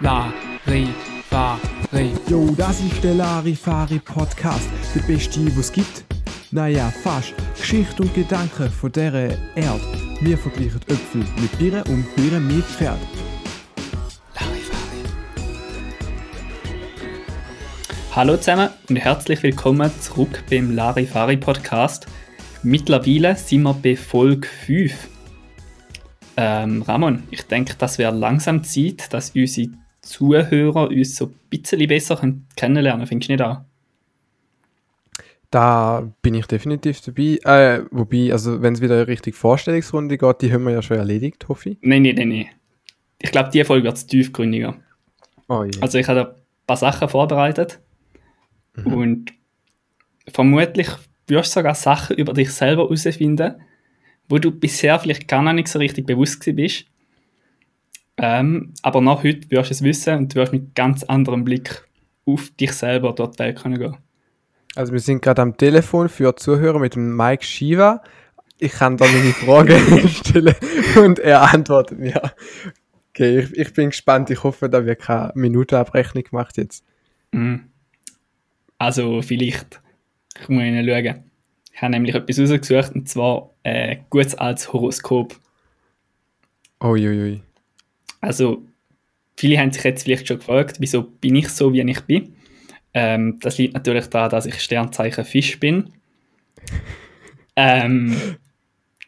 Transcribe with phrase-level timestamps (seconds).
[0.00, 0.92] Larifari.
[2.28, 6.04] Jo, das ist der Larifari Podcast, der beste, was gibt.
[6.50, 7.32] Naja, fast.
[7.58, 9.80] Geschichte und Gedanken von dieser Erde.
[10.20, 12.98] Wir vergleichen Äpfel mit Birnen und Birnen mit Pferd.
[14.34, 15.02] Larifari.
[18.14, 22.06] Hallo zusammen und herzlich willkommen zurück beim Larifari Podcast.
[22.62, 24.92] Mittlerweile sind wir bei Folge 5.
[26.36, 29.70] Ähm, Ramon, ich denke, das wäre langsam Zeit, dass unsere
[30.06, 32.20] Zuhörer uns so ein bisschen besser
[32.56, 33.06] kennenlernen.
[33.06, 33.60] Findest du nicht auch?
[35.50, 37.38] Da bin ich definitiv dabei.
[37.44, 40.96] Äh, wobei, also wenn es wieder eine richtige Vorstellungsrunde geht, die haben wir ja schon
[40.96, 41.78] erledigt, hoffe ich.
[41.82, 42.46] Nein, nein, nein, nein.
[43.18, 44.76] Ich glaube, die Folge wird tiefgründiger.
[45.48, 45.80] Oh je.
[45.80, 47.80] Also ich habe ein paar Sachen vorbereitet
[48.84, 49.32] und
[50.28, 50.88] vermutlich
[51.28, 53.54] wirst du sogar Sachen über dich selber herausfinden,
[54.28, 56.84] wo du bisher vielleicht gar noch nicht so richtig bewusst gewesen bist.
[58.18, 61.86] Ähm, aber nach heute wirst du es wissen und du wirst mit ganz anderem Blick
[62.24, 63.96] auf dich selber dort Welt können gehen.
[64.74, 68.02] Also wir sind gerade am Telefon für Zuhörer mit dem Mike Shiva.
[68.58, 70.54] Ich kann da meine Frage stellen
[70.96, 72.20] und er antwortet mir.
[73.10, 74.30] Okay, ich, ich bin gespannt.
[74.30, 76.84] Ich hoffe, da wird keine Minutenabrechnung gemacht jetzt.
[77.32, 77.70] Mhm.
[78.78, 79.80] Also vielleicht,
[80.40, 81.24] ich muss Ihnen schauen.
[81.72, 85.38] Ich habe nämlich etwas rausgesucht und zwar äh, gutes als Horoskop.
[86.82, 87.45] Uiuiui.
[88.20, 88.62] Also,
[89.36, 92.34] viele haben sich jetzt vielleicht schon gefragt, wieso bin ich so, wie ich bin.
[92.94, 95.90] Ähm, das liegt natürlich daran, dass ich Sternzeichen Fisch bin.
[97.54, 98.16] Ähm,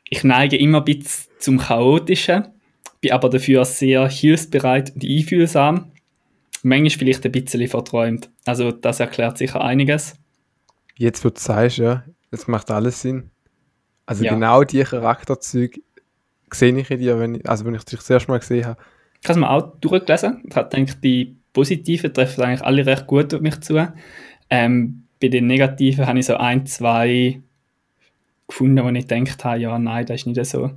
[0.09, 2.49] ich neige immer ein bisschen zum Chaotischen,
[3.01, 5.93] bin aber dafür sehr hilfsbereit und einfühlsam.
[6.63, 8.31] Manchmal vielleicht ein bisschen verträumt.
[8.45, 10.17] Also, das erklärt sicher einiges.
[10.97, 13.31] Jetzt, wo du sagst, ja, das macht alles Sinn.
[14.07, 14.35] Also Ja.
[14.35, 15.81] genau die Charakterzüge
[16.51, 18.81] sehe ich in dir, wenn ich, also wenn ich dich das erste Mal gesehen habe.
[19.23, 23.07] Ich habe es mir auch durchgelesen und habe gedacht, die positiven treffen eigentlich alle recht
[23.07, 23.93] gut auf mich zu.
[24.51, 27.41] Ähm, bei den negativen habe ich so ein, zwei
[28.47, 30.71] gefunden, wo ich gedacht habe, ja, nein, das ist nicht so.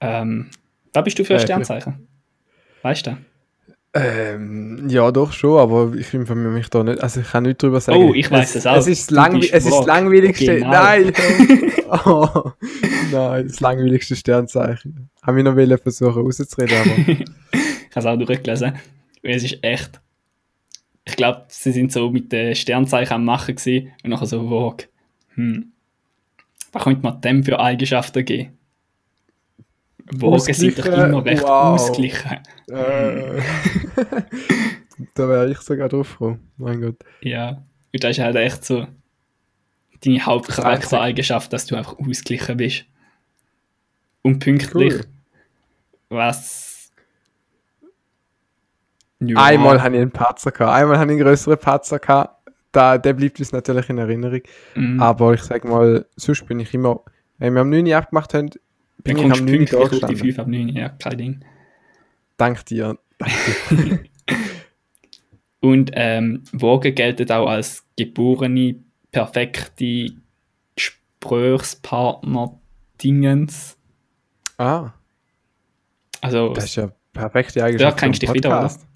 [0.00, 0.50] Ähm,
[0.92, 2.06] da bist du für ein Äh, Sternzeichen.
[2.82, 3.16] Weißt du?
[3.94, 7.02] Ähm, ja, doch schon, aber ich informiere mich da nicht.
[7.02, 7.98] Also ich kann nicht drüber sagen.
[7.98, 8.76] Oh, ich weiss es auch.
[8.76, 10.58] Es ist, langwe es ist das langweiligste.
[10.58, 10.70] Genau.
[10.70, 11.12] Nein!
[11.88, 12.52] oh,
[13.12, 15.10] nein, das langweiligste Sternzeichen.
[15.22, 16.98] Haben wir noch wollen versuchen rauszureden, aber
[17.90, 18.72] Ich habe es auch durchgelesen.
[19.22, 20.00] Und es ist echt.
[21.04, 24.76] Ich glaube, sie sind so mit den Sternzeichen am Machen gewesen und nachher so, wow,
[25.34, 25.72] hm,
[26.72, 28.58] was könnte man dem für Eigenschaften geben?
[30.10, 31.74] Wagen sind doch immer recht wow.
[31.74, 32.38] ausgeglichen.
[32.68, 33.40] äh,
[35.14, 36.50] da wäre ich sogar drauf gekommen.
[36.56, 36.96] Mein Gott.
[37.20, 37.62] Ja.
[37.92, 38.86] Und das ist halt echt so
[40.04, 42.84] deine Hauptcharaktereigenschaft, dass du einfach ausgeglichen bist.
[44.22, 44.94] Und pünktlich.
[44.94, 45.04] Cool.
[46.10, 46.92] Was.
[49.20, 49.42] Ja.
[49.42, 50.72] Einmal hatte ich einen Patzer gehabt.
[50.72, 52.50] Einmal hatte ich einen größeren Patzer gehabt.
[52.72, 54.42] Da, der bleibt uns natürlich in Erinnerung.
[54.74, 55.00] Mhm.
[55.00, 57.00] Aber ich sag mal, sonst bin ich immer,
[57.38, 58.60] wenn wir am 9 Uhr abgemacht haben, Dann
[58.98, 60.18] bin ich kommst am du 9 Uhr auf die gestanden.
[60.18, 61.44] 5 ab 9, ja, kein Ding.
[62.36, 62.98] Dank dir.
[65.60, 68.76] Und ähm, Wagen gelten auch als geborene,
[69.12, 70.10] perfekte
[70.76, 72.58] Gesprächspartner
[73.02, 73.76] Dingens.
[74.56, 74.90] Ah,
[76.20, 77.92] Also, das ist ja perfekte Eigenschaft.
[77.96, 78.86] Da kennst du für dich wieder, Podcast.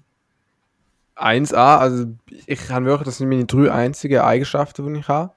[1.15, 2.05] 1a, also
[2.47, 5.31] ich kann wirklich, das sind meine drei einzigen Eigenschaften, die ich habe.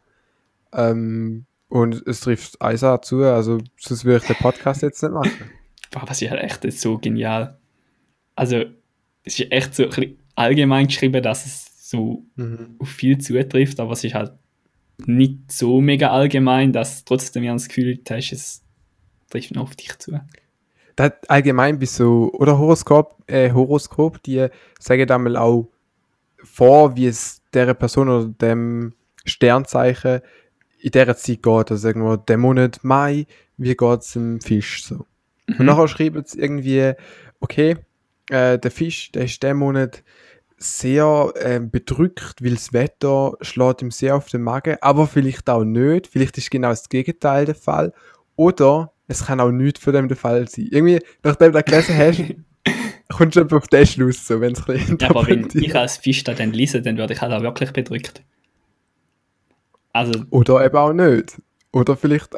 [0.73, 5.51] Ähm, und es trifft 1a zu, also sonst würde ich den Podcast jetzt nicht machen.
[5.93, 7.59] boah, was ist halt echt so genial.
[8.35, 8.65] Also,
[9.23, 12.77] es ist echt so ein bisschen allgemein geschrieben, dass es so Mhm.
[12.81, 14.33] auf viel zutrifft, aber es ist halt
[15.05, 18.63] nicht so mega allgemein, dass trotzdem ja das Gefühl hast, es
[19.31, 20.21] trifft noch auf dich zu.
[20.97, 24.47] Das allgemein bis so, oder Horoskop, äh, Horoskop, die
[24.79, 25.69] sagen dann mal auch
[26.43, 30.21] vor, wie es der Person oder dem Sternzeichen
[30.79, 31.71] in dieser Zeit geht.
[31.71, 33.27] Also wir, der Monat Mai,
[33.57, 35.07] wie geht es dem Fisch so.
[35.49, 36.93] Und nachher schreiben sie irgendwie,
[37.41, 37.77] okay,
[38.31, 40.03] äh, der Fisch, der ist den Monat
[40.59, 45.65] sehr äh, bedrückt, weil das Wetter schlägt ihm sehr auf den Magen, aber vielleicht auch
[45.65, 46.07] nicht.
[46.07, 47.93] Vielleicht ist genau das Gegenteil der Fall.
[48.37, 50.69] Oder es kann auch nichts von dem der Fall sein.
[50.71, 52.35] Irgendwie, nachdem du das gelesen hast,
[53.17, 56.25] kommst du auf den Schluss, so, wenn es ein Ja, aber wenn ich als Fisch
[56.25, 58.23] da dann lese, dann würde ich halt auch wirklich bedrückt.
[59.93, 61.41] Also, Oder eben auch nicht.
[61.73, 62.35] Oder vielleicht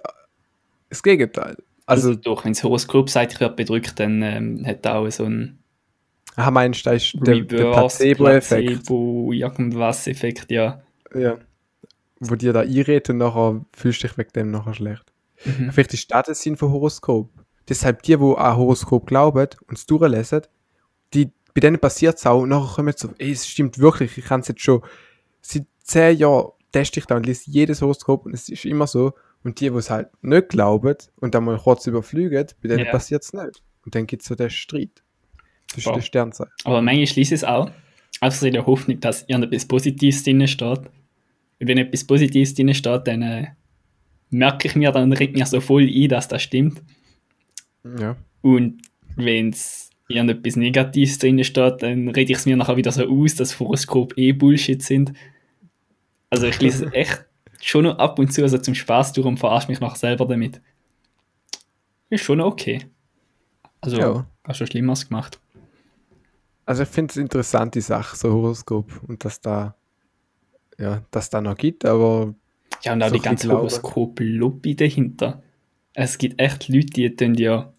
[0.91, 1.57] das Gegenteil.
[1.87, 5.11] also Also, doch, wenn das Horoskop sagt, ich werde bedrückt, dann ähm, hat er auch
[5.11, 5.59] so ein
[6.39, 8.67] ah, meinst du, ist der, der Placebo-Effekt?
[8.69, 10.83] Placebo, irgendwas Effekt, ja.
[11.15, 11.39] Ja.
[12.21, 15.13] Wo dir da einredet und nachher fühlst du dich wegen dem nachher schlecht.
[15.45, 15.71] Mhm.
[15.73, 17.31] Vielleicht ist das der Sinn von Horoskop.
[17.69, 20.43] Deshalb die, die an Horoskop glauben und es durchlesen,
[21.15, 24.17] die bei denen passiert es auch, und nachher kommen sie so, ey, es stimmt wirklich,
[24.17, 24.81] ich kann es jetzt schon,
[25.41, 29.13] seit zehn Jahren teste ich da und lese jedes Horoskop und es ist immer so,
[29.43, 32.93] und die, die es halt nicht glauben und dann mal kurz überfliegen, bei denen Ja.
[32.93, 33.63] passiert es nicht.
[33.85, 35.03] Und dann gibt es so den Streit
[35.69, 35.99] zwischen Voll.
[36.01, 36.53] den Sternzeichen.
[36.65, 37.71] Aber manchmal schließe ich es auch.
[38.21, 40.79] Einfach so in der Hoffnung, dass irgendetwas Positives drin steht.
[41.61, 43.47] Und wenn etwas Positives drin steht, dann äh,
[44.31, 46.83] merke ich mir, dann regt mir so voll ein, dass das stimmt.
[47.99, 48.17] Ja.
[48.43, 48.83] Und
[49.17, 53.35] wenn es irgendetwas Negatives drin steht, dann rede ich es mir nachher wieder so aus,
[53.35, 55.13] dass Horoskop eh Bullshit sind.
[56.31, 57.25] Also ich lese es echt
[57.61, 60.61] schon noch ab und zu also zum Spaß durch und verarsche mich nachher selber damit.
[62.11, 62.87] Ist schon okay.
[63.81, 64.27] Also, Ja.
[64.45, 65.39] hast du Schlimmeres gemacht.
[66.69, 69.75] Also ich finde es eine interessante Sache, so Horoskop, und dass da,
[70.77, 72.35] ja, dass da noch gibt, aber
[72.83, 73.51] Ja, und auch So die ganze.
[73.51, 75.43] Horoskop-Lobby dahinter.
[75.95, 77.73] Es gibt echt Leute, die tun ja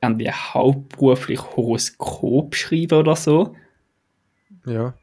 [0.00, 3.56] an die hauptberuflich Horoskop schreiben oder so.
[4.64, 4.94] Ja.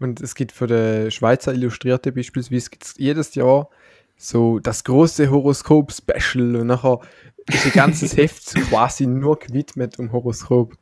[0.00, 3.70] Und es gibt für die Schweizer Illustrierte beispielsweise gibt's jedes Jahr
[4.16, 6.98] so das große Horoskop-Special und nachher
[7.46, 10.76] ist ein ganzes Heft quasi nur gewidmet um Horoskop.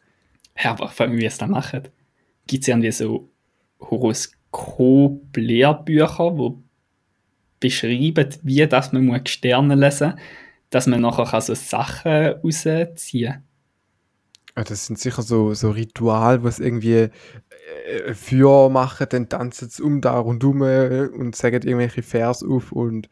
[0.62, 1.88] Ja, aber vor allem, wie es da machen.
[2.46, 3.30] Gibt es irgendwie so
[3.80, 6.62] Horoskop-Lehrbücher, wo
[7.60, 10.20] beschreiben, wie das man muss Sterne lesen muss,
[10.70, 13.44] dass man nachher so Sachen rausziehen kann.
[14.56, 17.10] Ja, das sind sicher so, so Ritual, was irgendwie
[17.86, 23.08] äh, für machen, dann tanzen sie um da rundum und sagen irgendwelche Vers auf und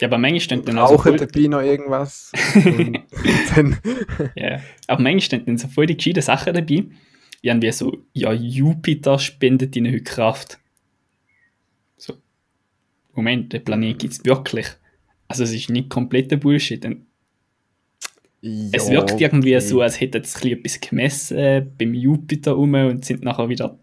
[0.00, 2.32] Ja, aber manchmal stehen dann auch so voll, dabei noch irgendwas.
[4.36, 6.84] Ja, aber manchmal stehen dann so voll die gescheiten Sachen dabei.
[7.42, 10.58] Irgendwie so, ja, Jupiter spendet ihnen heute Kraft.
[11.96, 12.14] So,
[13.14, 14.66] Moment, der Planet gibt es wirklich.
[15.28, 16.84] Also es ist nicht kompletter Bullshit.
[16.84, 17.06] Und
[18.42, 19.66] es Ja, wirkt irgendwie okay.
[19.66, 23.78] so, als hätten sie etwas gemessen beim Jupiter rum und sind nachher wieder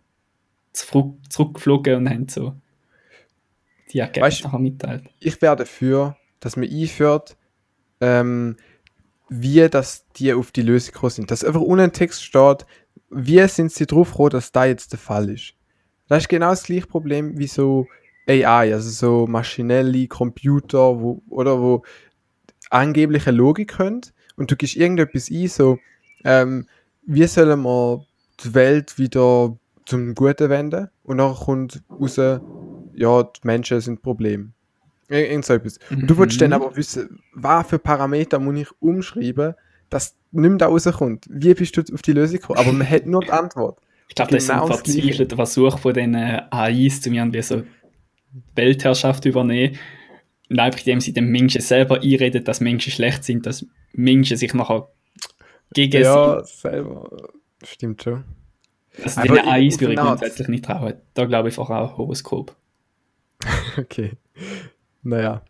[0.73, 2.53] zurück, zurückgeflogen und haben so
[3.93, 5.03] die Ergebnisse Weißt- mitteilt.
[5.19, 7.37] ich wäre dafür, dass man einführt,
[8.01, 8.57] ähm,
[9.29, 11.31] wie das die auf die Lösung gekommen sind.
[11.31, 12.65] Dass einfach unten im Text steht,
[13.09, 15.53] wie sind sie drauf gekommen, dass da jetzt der Fall ist.
[16.07, 17.87] Das ist genau das gleiche Problem wie so
[18.27, 21.83] AI, also so maschinelle Computer, wo, oder wo
[22.69, 24.01] angebliche Logik können
[24.35, 25.77] und du gibst irgendetwas ein, so,
[26.25, 26.67] ähm,
[27.05, 28.05] wie sollen wir
[28.43, 29.55] die Welt wieder
[29.85, 30.89] zum Guten wenden?
[31.03, 32.17] Und dann kommt raus,
[32.95, 34.53] ja, die Menschen sind ein Problem.
[35.09, 35.77] Ir- Irgend so etwas.
[35.89, 36.53] Und du dann Mhm.
[36.53, 39.53] aber wissen, was für Parameter muss ich umschreiben,
[39.89, 41.25] dass mehr da rauskommt.
[41.29, 42.59] Wie bist du auf die Lösung gekommen?
[42.59, 43.79] Aber man hat nur die Antwort.
[44.09, 47.63] Ich glaube, das ist Genau ein verzweifelter Versuch von den AIs, um irgendwie so
[48.55, 49.77] Weltherrschaft übernehmen.
[50.49, 54.53] Und einfach, indem sie den Menschen selber einreden, dass Menschen schlecht sind, dass Menschen sich
[54.53, 54.87] nachher
[55.73, 57.09] gegen Ja, selber.
[57.63, 58.23] Stimmt schon.
[58.97, 59.03] sie.
[59.03, 60.19] Also den AIs würde ich Art.
[60.19, 60.93] grundsätzlich nicht trauen.
[61.13, 62.55] Da glaube ich einfach auch Horoskop.
[63.77, 64.13] Okay.
[65.01, 65.41] Naja.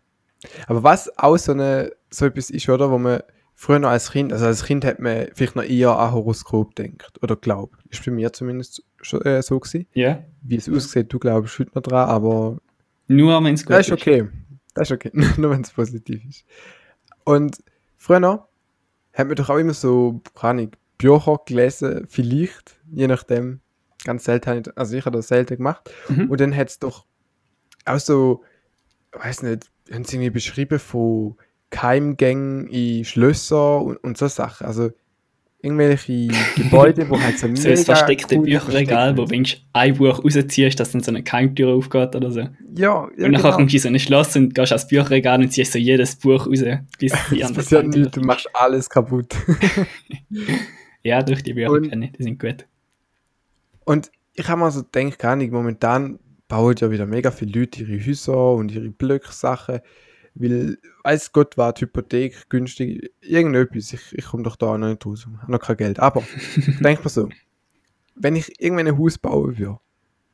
[0.66, 3.22] Aber was auch so, eine, so etwas ist, oder, wo man
[3.54, 7.22] früher noch als Kind, also als Kind hat man vielleicht noch eher an Horoskop denkt
[7.22, 7.78] oder glaubt.
[7.88, 9.86] Ist bei mir zumindest schon, äh, so gewesen.
[9.94, 10.22] Ja.
[10.42, 12.58] Wie es aussieht, du glaubst heute noch dran, aber
[13.08, 14.28] Nur wenn es gut das ist okay.
[14.74, 15.10] Das ist okay.
[15.36, 16.44] Nur wenn es positiv ist.
[17.24, 17.58] Und
[17.96, 18.48] früher noch
[19.12, 23.60] hat man doch auch immer so, keine Ahnung, Bücher gelesen, vielleicht, je nachdem.
[24.04, 25.90] Ganz selten, also ich habe das selten gemacht.
[26.08, 26.30] Mhm.
[26.30, 27.06] Und dann hat es doch
[27.84, 28.42] auch so,
[29.12, 31.36] weiß nicht, haben sie irgendwie beschrieben von
[31.70, 34.66] Keimgängen in Schlösser und, und so Sachen.
[34.66, 34.90] Also
[35.64, 40.78] irgendwelche Gebäude, wo halt so So ein verstecktes Bücherregal, wo wenn du ein Buch rausziehst,
[40.78, 42.40] dass dann so eine Keimtür aufgeht oder so.
[42.40, 43.56] Ja, ja und nachher genau.
[43.56, 46.46] kommst du in so ein Schloss und gehst ans Bücherregal und ziehst so jedes Buch
[46.46, 46.60] raus,
[46.98, 49.34] bis andere passiert nichts, du machst alles kaputt.
[51.02, 52.66] Ja, durch die Bücher Und- kenne ich, die sind gut.
[53.84, 57.84] Und ich habe mir so gedacht, gar nicht, momentan bauen ja wieder mega viele Leute
[57.84, 59.80] ihre Häuser und ihre Blöcke-Sachen,
[60.34, 65.06] weil, weiß Gott, war die Hypothek günstig, irgendetwas, ich, ich komme doch da noch nicht
[65.06, 66.00] raus, habe noch kein Geld.
[66.00, 66.22] Aber,
[66.80, 67.28] denk mir so,
[68.16, 69.78] wenn ich irgendwann ein Haus bauen würde,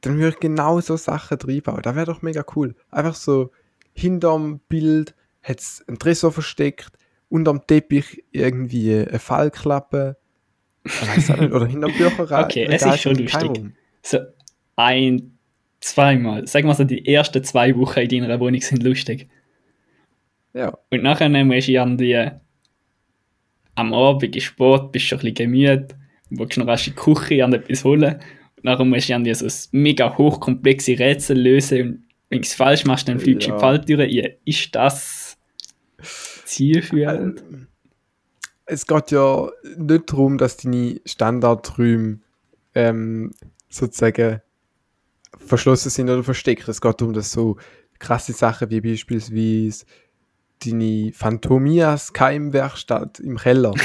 [0.00, 1.82] dann würde ich genau so Sachen reinbauen.
[1.82, 2.74] Das wäre doch mega cool.
[2.90, 3.50] Einfach so,
[3.92, 6.92] hinterm Bild hat es ein Tresor versteckt,
[7.28, 10.16] unterm Teppich irgendwie eine Fallklappe,
[10.84, 12.44] ich weiß auch nicht, oder hinterm Bücherregal.
[12.44, 13.74] Okay, es ist schon lustig.
[14.02, 14.18] So
[14.76, 15.38] ein,
[15.80, 16.46] zweimal.
[16.46, 19.28] Sagen wir so, die ersten zwei Wochen in deiner Wohnung sind lustig.
[20.52, 20.76] Ja.
[20.90, 22.30] Und nachher musst du irgendwie
[23.74, 25.94] am Abend in Sport, bist schon ein bisschen gemüht,
[26.30, 28.14] willst noch rasch in die Küche und etwas holen.
[28.56, 32.54] Und nachher musst du irgendwie so ein mega hochkomplexe Rätsel lösen und wenn du es
[32.54, 33.58] falsch machst, dann fliegst du in die Ja.
[33.58, 34.34] Falltür rein.
[34.44, 35.36] Ist das
[36.44, 37.40] zielführend?
[37.50, 37.66] Ähm,
[38.66, 42.20] Es geht ja nicht darum, dass deine Standardträume
[42.76, 43.32] ähm,
[43.68, 44.40] sozusagen
[45.38, 46.68] verschlossen sind oder versteckt.
[46.68, 47.56] Es geht darum, dass so
[47.98, 49.84] krasse Sachen wie beispielsweise
[50.64, 53.74] deine Phantomias Keimwerkstatt im Keller.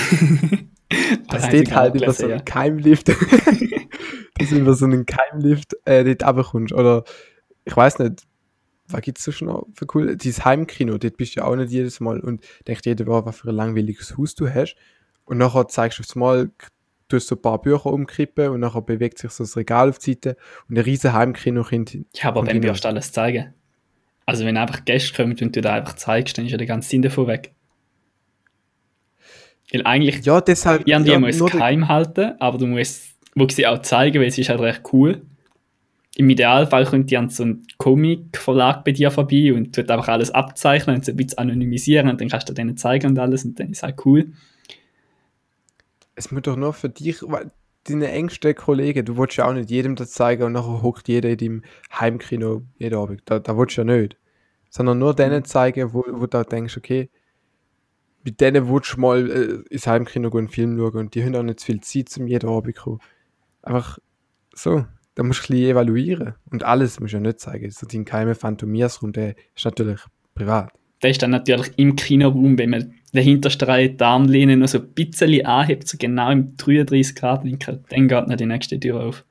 [1.30, 5.76] Das habe ich dort halt über so einen Keimlift, dass du über so einen Keimlift
[5.86, 6.74] äh, dort runterkommst.
[6.74, 7.04] Oder
[7.66, 8.24] ich weiß nicht,
[8.88, 10.16] was gibt es so schon noch für cool?
[10.16, 13.38] Dieses Heimkino, dort bist du ja auch nicht jedes Mal und denkt jeder, wow, was
[13.38, 14.76] für ein langweiliges Haus du hast.
[15.26, 16.52] Und nachher zeigst du aufs Mal,
[17.16, 20.14] du so ein paar Bücher umkippen und nachher bewegt sich so das Regal auf die
[20.14, 20.38] Seite
[20.70, 21.94] und ein riesen Heimkino kommt.
[22.16, 23.54] Ja, aber wenn wirst du alles zeigen?
[24.26, 26.90] Also wenn einfach Gäste kommen und du da einfach zeigst, dann ist ja der ganze
[26.90, 27.54] Sinn davon weg.
[29.72, 30.88] Weil eigentlich, Ja, deshalb.
[30.88, 34.20] irgendwie ja, musst nur du der- geheim halten, aber du musst, musst sie auch zeigen,
[34.20, 35.22] weil es ist halt recht cool.
[36.18, 40.96] Im Idealfall kommt dann so ein Comic-Verlag bei dir vorbei und tut einfach alles abzeichnen
[40.98, 43.70] und so ein bisschen anonymisieren und dann kannst du denen zeigen und alles und dann
[43.72, 44.32] ist halt cool.
[46.16, 47.52] Es muss doch nur für dich, weil
[47.88, 51.30] deine engsten Kollegen, du willst ja auch nicht jedem das zeigen und nachher hockt jeder
[51.30, 53.22] in deinem Heimkino jeden Abend.
[53.26, 54.18] Da, da willst du ja nicht.
[54.70, 57.10] Sondern nur denen zeigen, wo, wo du denkst, okay,
[58.24, 61.36] mit denen willst du mal äh, ins Heimkino gehen, einen Film schauen und die haben
[61.36, 63.00] auch nicht zu viel Zeit, zum jeden Abend zu kommen.
[63.62, 64.00] Einfach
[64.54, 66.36] so, da musst du ein bisschen evaluieren.
[66.52, 67.70] Und alles musst du ja nicht zeigen.
[67.70, 70.02] So dein geheimer Phantomias-Raum, der ist natürlich
[70.34, 70.72] privat.
[71.02, 74.80] Der ist dann natürlich im Kinoraum, wenn man den hintersten Reihe die Armlehne noch so
[74.80, 79.26] ein bisschen anhebt, so genau im 33-Grad-Winkel, dann geht noch die nächste Tür auf.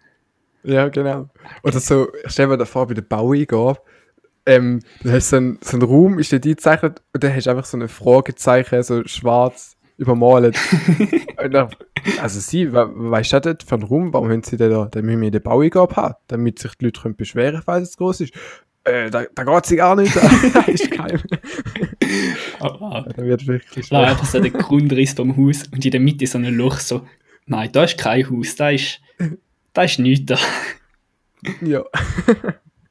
[0.63, 1.29] Ja, genau.
[1.63, 3.79] Oder so, stell dir vor, bei der Baueingabe,
[4.47, 7.51] ähm, du hast so einen, so einen Raum, ist dort eingezeichnet und dann hast du
[7.51, 10.59] einfach so ein Fragezeichen, so schwarz übermalt.
[11.51, 11.71] dann,
[12.21, 15.05] also sie, we weißt du das für einen Raum, warum haben sie den da, dann
[15.05, 18.35] müssen wir den Baueingabe haben, damit sich die Leute können beschweren falls es groß ist.
[18.85, 20.15] Äh, da, da geht sie gar nicht.
[20.15, 21.23] da ist kein.
[22.61, 24.01] Aber Da wird wirklich schwer.
[24.01, 27.07] einfach so der Grundriss vom Haus und in der Mitte so ein Loch, so,
[27.47, 29.01] nein, da ist kein Haus, da ist,
[29.73, 30.39] da ist nichts da.
[31.61, 31.85] Ja.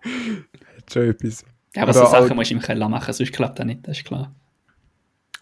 [0.03, 1.45] Hat schon etwas.
[1.75, 3.87] Ja, aber Oder so auch- Sachen musst du im Keller machen, sonst klappt das nicht,
[3.87, 4.33] das ist klar.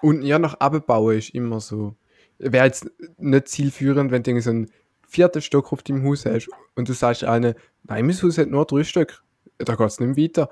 [0.02, 1.96] Und ja, nach abbauen ist immer so.
[2.40, 4.72] Wäre jetzt nicht zielführend, wenn du irgendwie so einen
[5.08, 8.66] vierten Stock auf deinem Haus hast und du sagst allen, nein, mein Haus hat nur
[8.66, 9.22] drei Stück.
[9.60, 10.50] Da geht es nicht mehr weiter.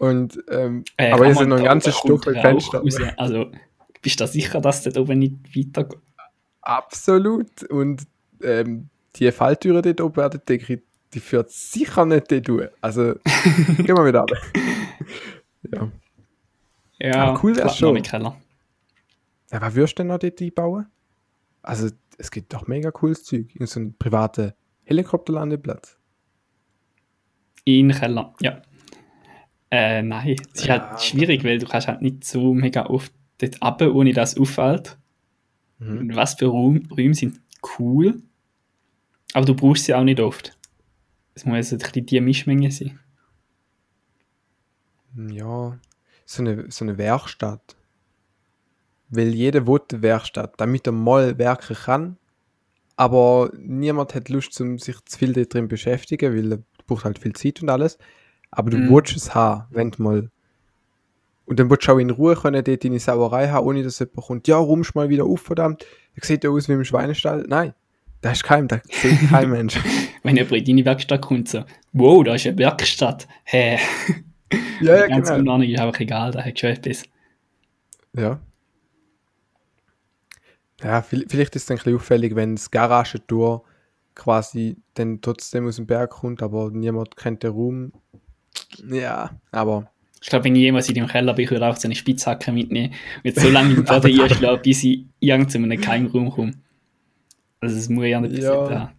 [0.00, 2.82] Und, ähm, Äh, aber jetzt man noch ein ganzes Rauch Fenster.
[3.18, 3.52] Also,
[4.00, 6.00] bist du da sicher, dass das oben nicht weitergeht?
[6.62, 7.64] Absolut.
[7.64, 8.06] Und
[8.42, 10.80] ähm, die Falltüre dort oben der Decke,
[11.12, 12.70] die führt sicher nicht dort durch.
[12.80, 13.12] Also,
[13.76, 14.30] gehen wir wieder ab.
[15.70, 15.92] ja.
[16.98, 18.00] Ja, Ah, cool klappt schon.
[18.02, 18.36] Keller.
[19.52, 19.60] ja.
[19.60, 20.86] Was würdest du denn noch dort einbauen?
[21.60, 23.54] Also, es gibt doch mega cooles Zeug.
[23.54, 24.54] In so einen privaten
[24.84, 25.98] Helikopterlandeplatz.
[27.64, 28.62] In Keller, ja.
[29.70, 33.12] Äh, nein, es ist Ja, halt schwierig, weil du kannst halt nicht so mega oft
[33.38, 34.98] dort runter, ohne dass es auffällt.
[35.78, 35.98] Mhm.
[35.98, 37.40] Und was für Raum, Räume sind
[37.78, 38.20] cool,
[39.32, 40.56] aber du brauchst sie auch nicht oft.
[41.34, 42.98] Es muss also ein bisschen die Mischmenge sein.
[45.16, 45.78] Ja,
[46.24, 47.76] so eine, so eine Werkstatt.
[49.08, 52.16] Weil jeder will eine Werkstatt, damit er mal werken kann.
[52.96, 57.04] Aber niemand hat Lust, um sich zu viel da drin zu beschäftigen, weil er braucht
[57.04, 57.98] halt viel Zeit und alles.
[58.50, 58.90] Aber du Mhm.
[58.90, 60.30] willst es haben, wenn du mal.
[61.46, 64.16] Und dann willst du auch in Ruhe können, dort deine Sauerei haben, ohne dass jemand
[64.26, 65.84] kommt, ja, rumsch mal wieder auf, verdammt.
[66.16, 67.44] Der sieht ja aus wie im Schweinestall.
[67.48, 67.74] Nein,
[68.20, 69.78] da ist kein, da sieht kein Mensch.
[70.22, 73.26] Wenn jemand in deine Werkstatt kommt, so, wow, da ist eine Werkstatt.
[73.44, 73.78] Hä?
[74.80, 75.42] ja, ja, Die ganze genau.
[75.54, 77.02] Unordnung ist einfach egal, da hat schon etwas.
[78.14, 78.40] Ja.
[80.82, 83.64] Ja, vi- vielleicht ist es ein bisschen auffällig, wenn das Garagentor
[84.14, 87.92] quasi dann trotzdem aus dem Berg kommt, aber niemand kennt den Raum.
[88.88, 89.90] Ja, aber
[90.22, 92.52] Ich glaube, wenn ich jemals in deinem Keller bin, würde ich auch so eine Spitzhacke
[92.52, 96.52] mitnehmen und so lange im Boden einschlagen, bis ich irgend zu einem Keimraum komme.
[97.60, 98.54] Also es muss ja nicht Ja.
[98.56, 98.90] passieren.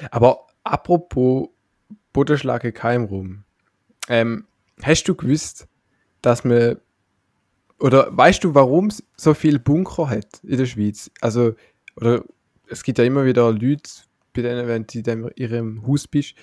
[0.00, 0.08] Ja.
[0.10, 1.48] Aber apropos
[2.12, 3.44] Bodenschlage Keimraum.
[4.08, 4.46] Ähm,
[4.82, 5.66] hast du gewusst,
[6.22, 6.76] dass man
[7.78, 11.10] oder weißt du, warum es so viele Bunker hat in der Schweiz?
[11.20, 11.54] Also,
[11.96, 12.24] oder
[12.68, 13.90] es gibt ja immer wieder Leute,
[14.32, 16.34] bei denen, wenn du in dem- ihrem Haus bist,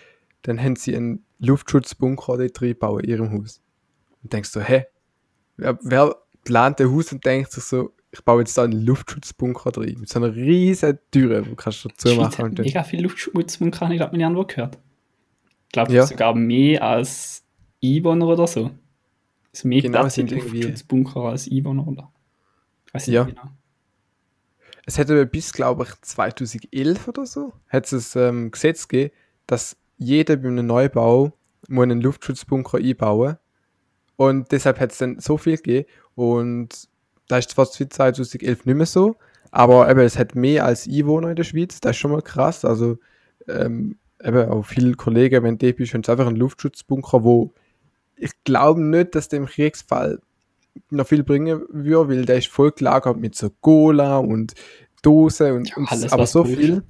[0.43, 3.61] dann haben sie einen Luftschutzbunker dort reinbauen in ihrem Haus.
[4.21, 4.85] Und denkst du, hä?
[5.57, 9.71] Wer, wer plant ein Haus und denkt sich so, ich baue jetzt da einen Luftschutzbunker
[9.71, 13.59] drin, mit so einer riesen Türe, wo kannst du zumachen hat und mega viel Luftschmutz
[13.59, 14.77] und kann ich glaube ich irgendwo gehört.
[15.65, 16.05] Ich glaube Ja.
[16.05, 17.43] sogar mehr als
[17.83, 18.69] Einwohner oder so.
[19.51, 22.11] Also mehr Genau, Platz sind Luftschutzbunker als Einwohner oder?
[22.87, 23.23] Ich weiß nicht Ja.
[23.23, 23.49] genau.
[24.85, 29.13] Es hätte bis, glaube ich, 2011 oder so, hat es ein ähm, Gesetz gegeben,
[29.47, 31.33] dass jeder bei einem Neubau
[31.67, 33.37] muss einen Luftschutzbunker einbauen
[34.15, 35.87] Und deshalb hat es dann so viel gegeben.
[36.15, 36.87] Und
[37.27, 39.15] da ist zwar seit 2011 nicht mehr so,
[39.51, 41.79] aber eben, es hat mehr als Einwohner in der Schweiz.
[41.79, 42.65] Das ist schon mal krass.
[42.65, 42.97] Also
[43.47, 47.53] ähm, eben auch viele Kollegen, wenn du bist, haben einfach einen Luftschutzbunker, wo
[48.15, 50.19] ich glaube nicht, dass dem Kriegsfall
[50.89, 54.53] noch viel bringen würde, weil der ist voll gelagert mit so Cola und
[55.01, 56.83] Dosen und, Ja, und aber so viel.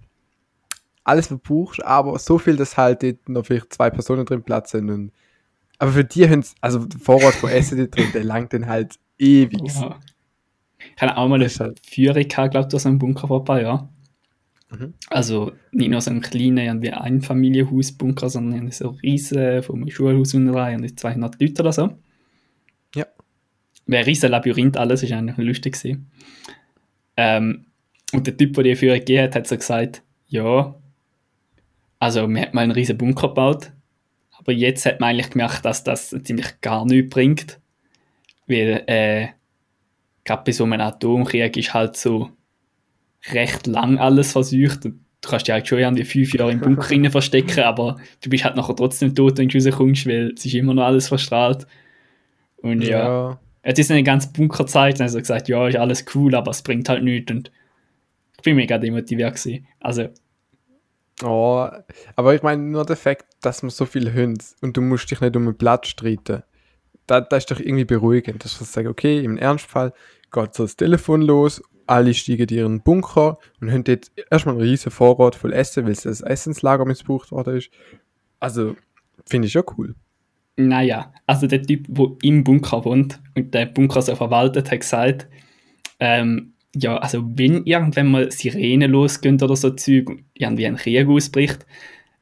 [1.03, 4.89] Alles, brauchst, aber so viel, dass halt dort noch vielleicht zwei Personen drin Platz sind.
[4.89, 5.12] Und,
[5.77, 6.25] aber für die
[6.62, 9.60] also der Vorrat von Essen drin, der langt dann halt ewig.
[9.75, 10.00] Ja.
[10.95, 13.41] Ich hatte auch mal eine halt- Führung gehabt, glaube ich, durch so einen Bunker vor
[13.41, 13.89] ein paar Jahren.
[14.72, 14.93] Mhm.
[15.10, 20.81] Also nicht nur so einen kleinen irgendwie Einfamilienhausbunker, sondern so riesen vom Schulhaus unten rein
[20.81, 21.98] und 200 Leute oder so.
[22.95, 23.05] Ja.
[23.88, 26.12] Ein riesen Labyrinth, alles ist eigentlich lustig gewesen.
[27.17, 27.65] Ähm,
[28.13, 30.75] und der Typ, der die Führung gegeben hat, hat so gesagt, ja,
[32.03, 33.72] also wir haben mal einen riesen Bunker gebaut,
[34.38, 37.60] aber jetzt hat man eigentlich gemerkt, dass das ziemlich gar nichts bringt,
[38.48, 39.27] weil äh,
[40.25, 42.29] gerade bei so einem Atomkrieg ist halt so
[43.31, 46.89] recht lang alles versucht und du kannst dich halt schon irgendwie fünf Jahre im Bunker
[46.91, 50.53] rein verstecken, aber du bist halt nachher trotzdem tot, wenn du rauskommst, weil es ist
[50.55, 51.65] immer noch alles verstrahlt.
[52.57, 53.39] Und ja, Ja.
[53.62, 56.36] er hat jetzt eine ganze Bunker gezeigt und hat so gesagt, ja, ist alles cool,
[56.36, 57.50] aber es bringt halt nichts und
[58.36, 59.65] ich bin mega demotiviert gewesen.
[59.79, 60.10] Also,
[61.22, 61.67] Oh,
[62.15, 65.22] aber ich meine nur der Fakt, dass man so viel haben und du musst dich
[65.22, 66.43] nicht um einen Platz streiten.
[67.05, 69.93] Da, da ist doch irgendwie beruhigend, dass du sagen, okay, im Ernstfall
[70.32, 74.63] geht so das Telefon los, alle steigen in ihren Bunker und haben dort erstmal einen
[74.63, 77.70] riesen Vorrat voll Essen, weil es das Essenslager missbraucht worden ist.
[78.39, 78.75] Also,
[79.25, 79.96] finde ich schon cool.
[80.55, 85.27] naja, also der Typ, der im Bunker wohnt und der Bunker so verwaltet, hat gesagt,
[86.00, 91.08] ähm, ja, also wenn irgendwann mal Sirenen losgehen oder so Zeug und irgendwie ein Krieg
[91.08, 91.65] ausbricht,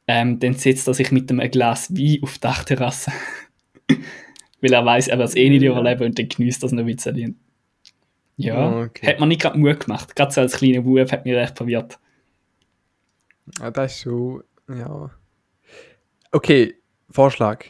[0.08, 3.12] ähm, dann setzt er sich mit einem Glas Wein auf die Dachterrasse.
[4.62, 6.86] Weil er weiß, er wird es eh nicht überleben und dann genießt das noch ein
[6.86, 7.40] bisschen.
[8.38, 9.08] Ja, Okay.
[9.08, 10.16] hat mir nicht gerade Mut gemacht.
[10.16, 12.00] Gerade so als kleiner Bub hat mich recht verwirrt.
[13.60, 15.12] Ja, das ist schon, ja.
[16.32, 16.76] Okay,
[17.10, 17.66] Vorschlag.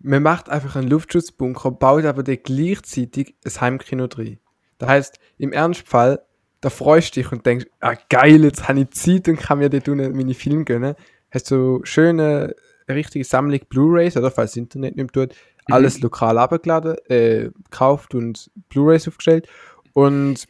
[0.00, 4.38] Man macht einfach einen Luftschutzbunker, baut aber gleichzeitig ein Heimkino drin.
[4.78, 6.22] Das heißt, im Ernstfall,
[6.62, 9.68] da freust du dich und denkst, ah geil, jetzt habe ich Zeit und kann mir
[9.68, 10.94] dort unten meine Filme gönnen.
[11.30, 12.54] Hast so schöne,
[12.88, 18.14] richtige Sammlung Blu-Rays, oder falls das Internet nicht mehr tut, alles lokal abgeladen, äh, gekauft
[18.14, 19.48] und Blu-Rays aufgestellt
[19.92, 20.46] und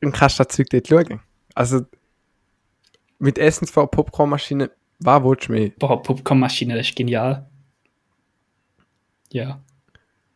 [0.00, 1.20] dann kannst du das Zeug dort schauen.
[1.54, 1.82] Also,
[3.18, 5.70] mit Essens vor Popcornmaschine, was willst du mehr?
[5.78, 7.46] Boah, Popcornmaschine, das ist genial.
[9.30, 9.62] Ja,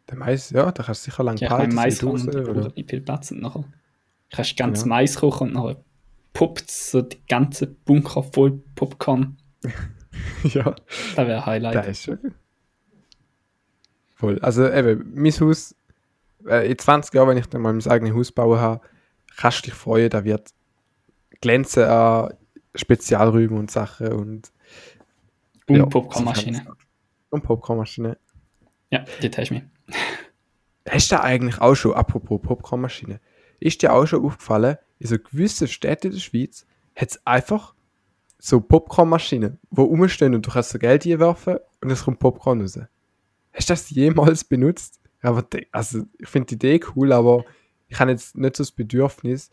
[0.09, 2.73] Der Mais, ja, da kannst du sicher lang ja ich meine, Mais braucht oder?
[2.75, 3.64] nicht viel Platz und nachher
[4.30, 4.86] kannst du ganz Ja.
[4.86, 5.82] Mais kochen und nachher
[6.32, 9.36] poppt so die ganze Bunker voll Popcorn.
[10.44, 10.74] ja,
[11.16, 11.74] Das wäre ein Highlight.
[11.74, 12.34] das ist schön.
[14.14, 14.38] Voll.
[14.40, 15.74] Also eben, mein Haus,
[16.46, 18.80] äh, in 20 Jahren, wenn ich dann mal mein eigenes Haus bauen habe,
[19.36, 20.50] kannst du dich freuen, da wird
[21.40, 22.34] glänzen an
[22.74, 24.52] Spezialräumen und Sachen und
[25.68, 26.66] Und ja, Popcornmaschine.
[27.30, 28.18] Und Popcornmaschine.
[28.90, 29.64] Ja, dort hast du mich.
[30.88, 33.20] Hast du eigentlich auch schon, apropos Popcornmaschine,
[33.61, 36.66] ist dir auch schon aufgefallen, in so gewissen Städten der Schweiz
[36.97, 37.75] hat es einfach
[38.38, 42.79] so Popcornmaschinen, die rumstehen und du kannst so Geld einwerfen und es kommt Popcorn raus.
[43.53, 45.01] Hast du das jemals benutzt?
[45.23, 47.44] Aber also, ich finde die Idee cool, aber
[47.88, 49.51] ich habe jetzt nicht so das Bedürfnis,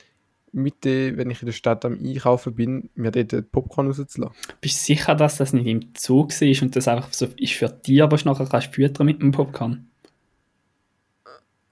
[0.52, 4.36] mit der, wenn ich in der Stadt am Einkaufen bin, mir dort Popcorn rauszulassen.
[4.62, 7.68] Bist du sicher, dass das nicht im Zug ist und das einfach so ist für
[7.68, 9.88] dich, aber du nachher kannst füttern mit dem Popcorn?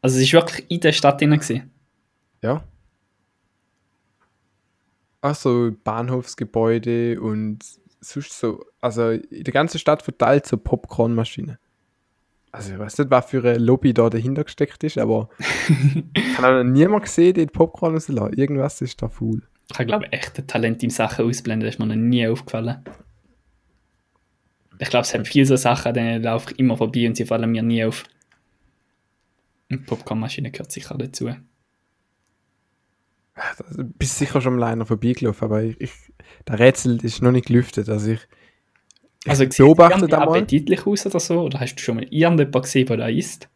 [0.02, 1.72] Also es ist wirklich in der Stadt drin gewesen.
[2.44, 2.64] Ja.
[5.22, 7.60] Also Bahnhofsgebäude und
[8.02, 11.58] sonst so, also in der ganzen Stadt verteilt so Popcornmaschinen.
[12.52, 15.30] Also ich weiß nicht, was für eine Lobby da dahinter gesteckt ist, aber
[16.14, 18.38] ich habe noch niemand gesehen, der Popcorn rauslassen.
[18.38, 19.42] Irgendwas ist da faul.
[19.72, 22.84] Ich habe, glaube echt ein Talent im Sachen ausblenden, das ist mir noch nie aufgefallen.
[24.78, 27.26] Ich glaube, es hat viele so Sachen, an denen laufe ich immer vorbei und sie
[27.26, 28.04] fallen mir nie auf.
[29.72, 31.34] Und die Popcornmaschine gehört sicher dazu.
[33.36, 35.92] Also, bist sicher schon mal einer vorbeigelaufen, aber ich, ich,
[36.48, 37.90] der Rätsel ist noch nicht gelüftet.
[37.90, 38.28] Also ich,
[39.24, 40.38] ich Also sieht beobachte da mal.
[40.38, 41.42] appetitlich aus oder so?
[41.42, 43.50] Oder hast du schon mal irgendjemanden gesehen, der da isst?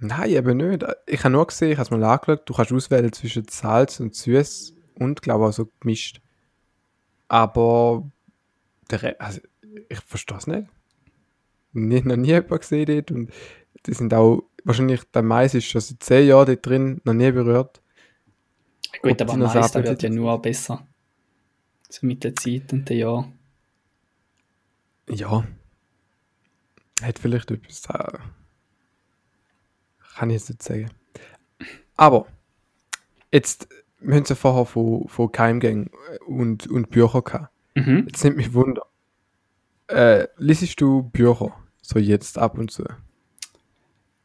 [0.00, 0.84] Nein, eben nicht.
[1.06, 4.14] Ich habe nur gesehen, ich habe es mal angeschaut, du kannst auswählen zwischen Salz und
[4.14, 6.20] Süß und glaube auch so gemischt.
[7.28, 8.10] Aber
[8.90, 9.40] der also,
[9.88, 10.68] ich verstehe es nicht.
[11.72, 12.04] nicht.
[12.06, 13.30] Noch nie jemanden gesehen dort und
[13.86, 17.30] die sind auch, wahrscheinlich der Mais ist schon seit 10 Jahren dort drin, noch nie
[17.30, 17.80] berührt.
[19.02, 20.86] Gut, aber da wird ja nur besser.
[21.88, 23.38] So mit der Zeit und den Jahren.
[25.08, 25.44] Ja.
[27.02, 27.84] Hat vielleicht etwas.
[27.88, 28.18] Äh,
[30.16, 30.90] kann ich jetzt nicht sagen.
[31.96, 32.26] Aber,
[33.32, 33.68] jetzt,
[34.00, 35.90] wir haben ja vorher von, von Keimgängen
[36.26, 37.52] und, und Büchern gehabt.
[37.74, 38.04] Mhm.
[38.06, 38.82] Jetzt nimmt mich Wunder.
[39.88, 41.54] Äh, liest du Bücher?
[41.82, 42.84] So jetzt ab und zu.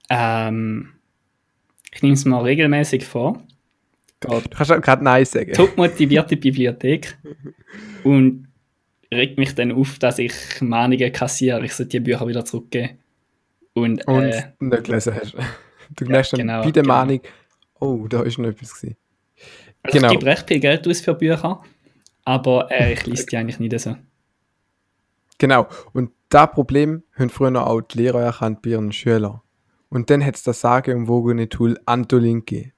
[0.10, 0.94] Ähm,
[1.92, 3.44] ich nehme es mal regelmäßig vor.
[4.20, 5.54] Geht Du kannst auch gerade Nein sagen.
[5.54, 7.18] top motivierte Bibliothek
[8.04, 8.48] und
[9.12, 11.64] regt mich dann auf, dass ich Mahnungen kassiere.
[11.66, 13.00] Ich sollte die Bücher wieder zurückgeben.
[13.74, 15.36] Und, Und äh, nicht gelesen hast.
[15.96, 16.96] Du merkst dann genau, bei der genau.
[16.96, 17.22] Mahnung,
[17.80, 18.98] oh, da ist noch etwas gewesen.
[19.84, 20.12] also genau.
[20.12, 21.64] ich gebe recht viel Geld aus für Bücher,
[22.26, 23.96] aber äh, ich lese die eigentlich nicht so.
[25.38, 25.68] Genau.
[25.94, 29.42] Und das Problem haben früher noch auch die Lehrer erkannt bei ihren Schülern.
[29.90, 32.74] Und dann hat es das Sage- und wogene Tool Antolin gegeben.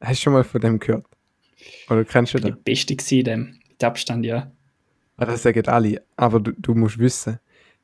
[0.00, 1.06] Hast du schon mal von dem gehört?
[1.88, 2.60] Oder kennst du Die das?
[2.62, 3.58] beste gewesen, dem.
[3.68, 4.50] Mit Abstand, ja.
[5.16, 6.02] Ah, Das sagen alle.
[6.16, 7.38] Aber du, du musst wissen,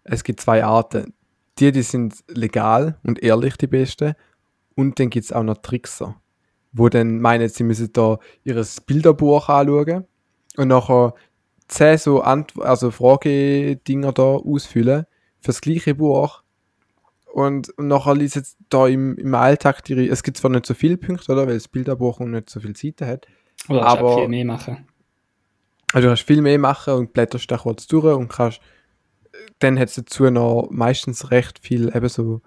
[0.04, 1.14] es gibt zwei Arten.
[1.58, 4.14] Die, die sind legal und ehrlich die besten.
[4.74, 6.20] Und dann gibt es auch noch Trickser,
[6.72, 10.04] wo dann meinen, sie müssen da ihr Bilderbuch anschauen
[10.56, 11.14] und nachher
[11.68, 15.04] 10 so Ant also Fragedinger da ausfüllen
[15.40, 16.41] für das gleiche Buch.
[17.32, 20.74] Und, und nachher lesen sie da im, im Alltag die, es gibt zwar nicht so
[20.74, 23.26] viele Punkte, oder, weil das Bilderbuch nicht so viele Seiten hat,
[23.68, 24.86] Oder aber Aber- viel mehr machen.
[25.94, 28.60] also du kannst viel mehr machen und blätterst da kurz durch und kannst,
[29.60, 32.42] dann hat es dazu noch meistens recht viel eben so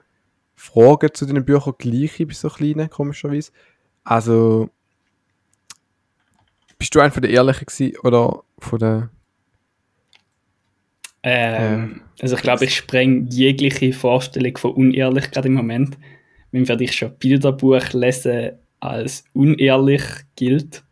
[0.54, 3.52] Fragen zu den Büchern gleiche bei so kleinen, komischerweise.
[4.04, 4.70] Also,
[6.78, 9.10] bist du einer von der Ehrlichen gewesen oder von der,
[11.28, 15.98] Ähm, also ich glaube, ich spreng jegliche Vorstellung von Unehrlichkeit im Moment.
[16.52, 20.04] Wenn für dich schon Bilderbuch lesen als unehrlich
[20.36, 20.84] gilt.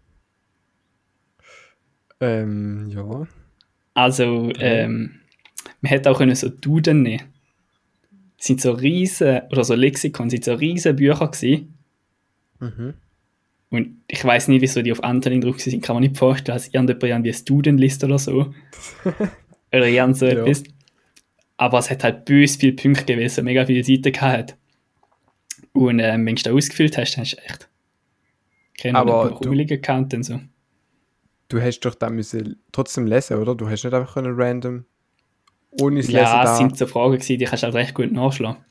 [2.20, 3.28] ähm, ja.
[3.94, 5.20] Also, ähm,
[5.82, 7.22] man hätte auch können so Duden nehmen.
[8.38, 11.78] Sind so riesen, oder so Lexikon, sind so riesen Bücher gewesen.
[12.60, 12.96] Mhm.
[13.70, 15.84] Und ich weiß nicht, wieso die auf Antolin drauf sind.
[15.84, 18.54] Kann man nicht vorstellen, dass irgendjemand irgendwie ein Duden liest oder so.
[19.74, 20.32] oder irgend so Ja.
[20.46, 20.64] etwas.
[21.58, 24.56] Aber es hat halt bös viele Punkte gewesen, es mega viele Seiten gehabt.
[25.74, 27.70] Und ähm, wenn du da ausgefüllt hast, dann hast du echt
[28.78, 30.40] keine rumliegen gehabt und dann so.
[31.50, 33.56] Du hast doch da müssen trotzdem lesen, oder?
[33.56, 34.86] Du hast nicht einfach können random
[35.82, 38.12] ohne das Lesen Ja, es sind so Fragen gewesen, die kannst du halt recht gut
[38.12, 38.64] nachschlagen.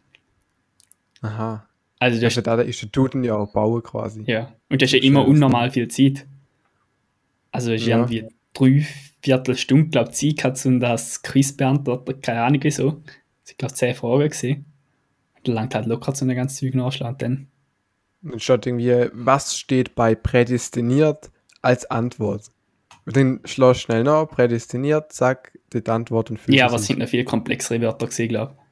[1.20, 1.68] Aha.
[1.98, 4.22] Also du Ja, hast für da ist der Duden ja auch bauen quasi.
[4.26, 6.26] Ja, und du hast ja immer unnormal viel Zeit.
[7.52, 7.98] Also es ist Ja.
[7.98, 8.86] irgendwie drei
[9.22, 12.20] Viertelstunde, glaube ich, Zeit gehabt, um das Quiz beantworten.
[12.20, 13.02] Keine Ahnung wieso.
[13.44, 14.64] Es sind, glaube ich, zehn Fragen gewesen.
[15.36, 17.18] Und dann langt halt locker so ein ganzes Zeug nachschlagen.
[17.18, 17.46] Dann.
[18.22, 21.30] Dann steht irgendwie, was steht bei prädestiniert
[21.60, 22.44] als Antwort?
[23.04, 26.86] Und dann schlägst du schnell nach, prädestiniert, zack, die Antwort und füllst Ja, aber es
[26.86, 28.62] sind noch viel komplexere Wörter gewesen, glaube ich.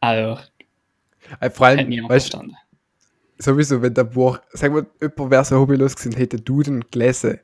[0.00, 0.40] Also,
[1.40, 2.56] Äh, Vor hat allem, niemand weißt, verstanden.
[3.38, 7.40] sowieso, wenn der Buch, sag mal, jemand wäre so hobbylos gewesen, hätte Duden gelesen.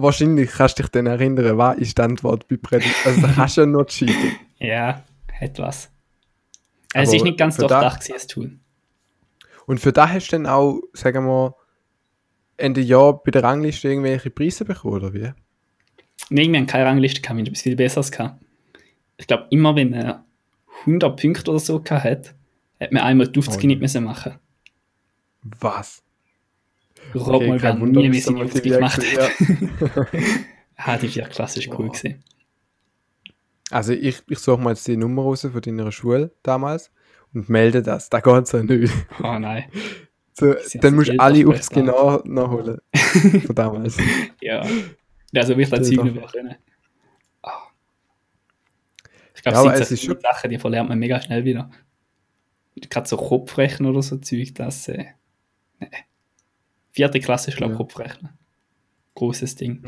[0.00, 3.04] Wahrscheinlich kannst du dich dann erinnern, was ist die Antwort bei Prädestiniert.
[3.04, 4.32] Also da kannst du ja nur cheaten.
[4.60, 5.04] Ja,
[5.40, 5.90] etwas.
[6.92, 8.58] Also, es ist nicht ganz durchdacht, das Tool.
[9.66, 11.54] Und für das hast du dann auch, sagen wir,
[12.56, 15.32] Ende Jahr bei der Rangliste irgendwelche Preise bekommen, oder wie?
[16.30, 18.40] Nein, wir haben keine Rangliste gehabt, wir haben etwas viel Besseres gehabt.
[19.16, 20.24] Ich glaube, immer wenn man
[20.80, 22.34] 100 Punkte oder so gehabt hat,
[22.80, 24.34] hat man einmal die Aufzüge Oh, nicht müssen machen.
[25.42, 26.02] Was?
[27.14, 29.40] Rob mal, wer kein Wunder, nie wie bist du seine Aufzüge motiviert gemacht hat.
[30.04, 30.06] ja.
[30.80, 32.00] Ah, die Klasse ist cool Wow.
[32.00, 32.22] gewesen.
[33.70, 36.90] Also ich, ich suche mal jetzt die Nummer raus von deiner Schule damals
[37.34, 38.08] und melde das.
[38.10, 38.92] Da geht so nicht.
[39.22, 39.64] Oh nein.
[40.32, 42.78] So, dann so musst du alle auf aufs genau nachholen.
[43.46, 43.96] von damals.
[44.40, 44.64] Ja.
[45.32, 46.04] Ja, so wie ich das vor.
[46.30, 46.54] können.
[49.34, 51.70] Ich glaube, Ja, es es sind ist so Sachen, die verlernt man mega schnell wieder.
[52.88, 54.88] Gerade so Kopfrechnen oder so Zeug, das.
[54.88, 55.06] Äh,
[55.80, 55.88] nee.
[56.90, 57.84] Vierte Klasse ist, glaube ich, Ja.
[57.84, 58.30] Kopfrechnen.
[59.14, 59.86] Großes Ding.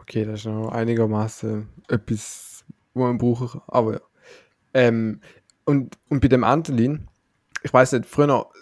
[0.00, 3.62] Okay, das ist noch einigermaßen etwas, wo man brauchen kann.
[3.68, 4.00] Aber ja.
[4.74, 5.20] Ähm,
[5.64, 7.08] und, und bei dem Antolin,
[7.62, 8.52] ich weiß nicht, früher noch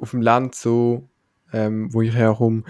[0.00, 1.08] auf dem Land so,
[1.52, 2.64] ähm, wo ich herkomme,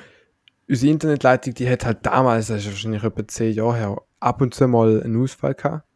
[0.68, 4.52] unsere Internetleitung, die hat halt damals, das ist wahrscheinlich etwa zehn Jahre her, ab und
[4.54, 5.86] zu mal einen Ausfall gehabt.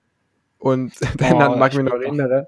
[0.59, 2.47] Und dann Oh, mag ich mich noch erinnern,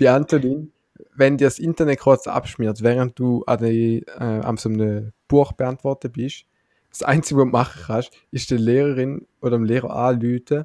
[0.00, 0.72] bei Antolin,
[1.14, 5.52] wenn dir das Internet kurz abschmiert, während du an, die, äh, an so einem Buch
[5.52, 6.44] beantworten bist,
[6.90, 10.64] das Einzige, was du machen kannst, ist der Lehrerin oder dem Lehrer anrufen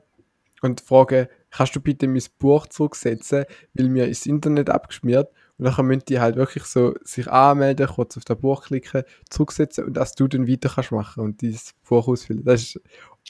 [0.62, 5.66] und fragen, kannst du bitte mein Buch zurücksetzen, weil mir ist das Internet abgeschmiert und
[5.66, 9.94] dann müssen die halt wirklich so sich anmelden, kurz auf das Buch klicken, zurücksetzen und
[9.96, 12.44] dass du dann weiter kannst machen und dieses Buch ausfüllen.
[12.44, 12.82] Das ist,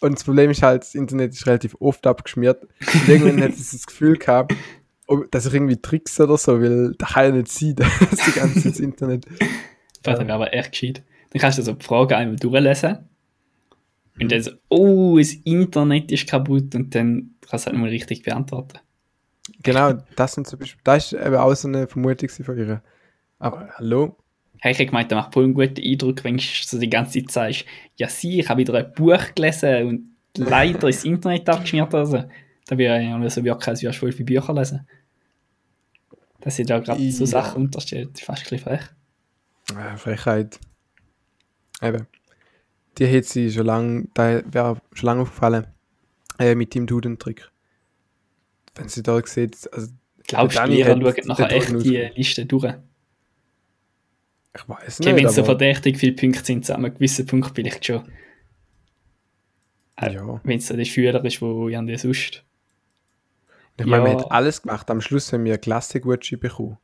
[0.02, 3.72] und das Problem ist halt, das Internet ist relativ oft abgeschmiert und irgendwann hat es
[3.72, 4.54] das Gefühl gehabt,
[5.12, 7.76] ob- dass ich irgendwie Tricks oder so, weil da kann ja nicht sein,
[8.10, 9.26] dass die ganze das Internet
[10.04, 11.04] Das wäre aber echt gescheit.
[11.32, 12.97] Dann kannst du so die Fragen einmal durchlesen.
[14.19, 18.24] Und dann so, oh, das Internet ist kaputt und dann kannst du halt mehr richtig
[18.24, 18.80] beantworten.
[19.63, 22.82] Genau, das sind zum Beispiel, das ist eben auch so eine Vermutung von ihr.
[23.39, 24.17] Aber hallo?
[24.60, 27.19] Hey, ich habe gemeint, der macht voll einen guten Eindruck, wenn du so die ganze
[27.19, 31.50] Zeit sagst, ja sie, ich habe wieder ein Buch gelesen und leider ist das Internet
[31.50, 32.24] abgeschmiert oder so.
[32.67, 34.88] Da wäre ja so wirklich, als würdest du voll viele Bücher lesen.
[36.41, 37.30] Dass sie da gerade so Ja.
[37.30, 38.82] Sachen unterstellt, ist fast ein bisschen frech.
[39.71, 40.60] Ja, Frechheit.
[41.82, 42.08] Eben.
[42.97, 45.67] Die hätte sie schon lange, da wäre schon lange aufgefallen,
[46.39, 47.49] äh, mit dem Dudentrick.
[48.75, 49.88] Wenn sie da sieht, also
[50.27, 52.10] Glaubst du, hat schauen nachher echt die.
[52.15, 52.73] Liste durch?
[54.56, 57.86] ich weiß nicht, wenn es so verdächtig viele Punkte sind, zu einem gewissen Punkt vielleicht
[57.86, 58.04] schon.
[59.95, 60.41] Äh, ja.
[60.43, 62.43] Wenn es so der Schüler ist, wo irgendwie sonst.
[63.82, 64.20] Ich meine, man Ja.
[64.24, 64.89] hat alles gemacht.
[64.89, 66.78] Am Schluss haben wir Klassik-Gucci bekommen.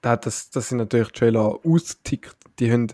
[0.00, 2.36] Da hat das, das sind natürlich Trailer ausgetickt.
[2.58, 2.88] Die haben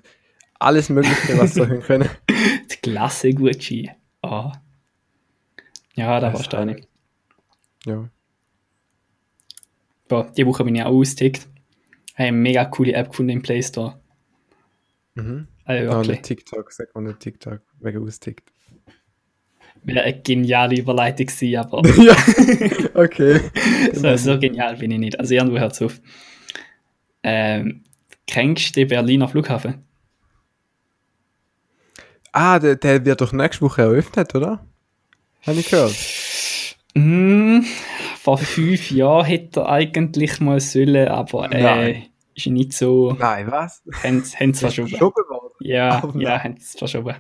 [0.59, 2.09] alles Mögliche, was sie haben können.
[2.29, 3.91] Die Klasse Gucci.
[4.23, 4.53] Ah.
[5.95, 6.89] Ja, da auch nicht.
[7.85, 8.09] Ja.
[10.09, 11.49] Boah, die Woche bin ich auch ausgetickt.
[12.15, 14.01] Habe eine mega coole App gefunden im Play Store.
[15.15, 15.49] Mhm.
[15.65, 18.53] Also Ja, nicht TikTok, sag mal nicht TikTok, wegen austickt.
[19.83, 22.17] Wäre eine geniale Überleitung gewesen, aber ja,
[22.95, 23.41] okay.
[23.93, 25.19] so, so genial bin ich nicht.
[25.19, 26.01] Also irgendwo hört es auf.
[27.23, 27.83] Ähm,
[28.27, 29.85] kennst du den Berliner Flughafen?
[32.33, 34.65] Ah, der, der wird doch nächste Woche eröffnet, oder?
[35.47, 35.95] Habe ich gehört.
[36.95, 37.61] Mm,
[38.19, 42.07] vor fünf Jahren hätte er eigentlich mal sollen, aber äh, Nein.
[42.35, 43.17] ist nicht so.
[43.19, 43.83] Nein, was?
[44.03, 44.89] Haben sie verschoben.
[44.89, 45.55] verschoben worden?
[45.61, 47.17] Ja, Oh ja, haben sie verschoben.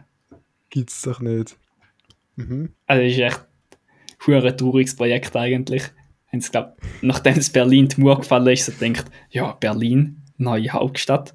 [0.68, 1.56] Gibt's doch nicht.
[2.40, 2.74] Mhm.
[2.86, 3.46] Also ist echt
[4.26, 5.84] ein trauriges Projekt eigentlich.
[6.32, 10.70] Haben sie, glaub, nachdem es Berlin die Mauer gefallen ist, so denkt, ja, Berlin, neue
[10.70, 11.34] Hauptstadt.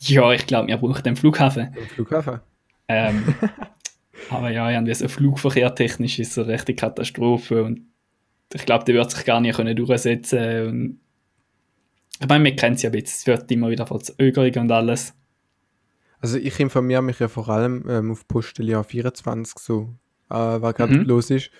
[0.00, 1.68] Ja, ich glaube, wir brauchen den Flughafen.
[1.68, 2.40] Am Flughafen.
[2.88, 3.34] Ähm,
[4.30, 7.82] aber ja, irgendwie so flugverkehrtechnisch ist es eine rechte Katastrophe und
[8.52, 11.00] ich glaube, der wird sich gar nicht können durchsetzen und
[12.20, 15.14] ich meine, wir kennen es ja ein bisschen, es wird immer wieder verzögert und alles.
[16.20, 19.94] Also ich informiere mich ja vor allem ähm, auf Postelier 24 so,
[20.34, 21.04] äh, was gerade Mhm.
[21.04, 21.46] los ist.
[21.46, 21.50] Ich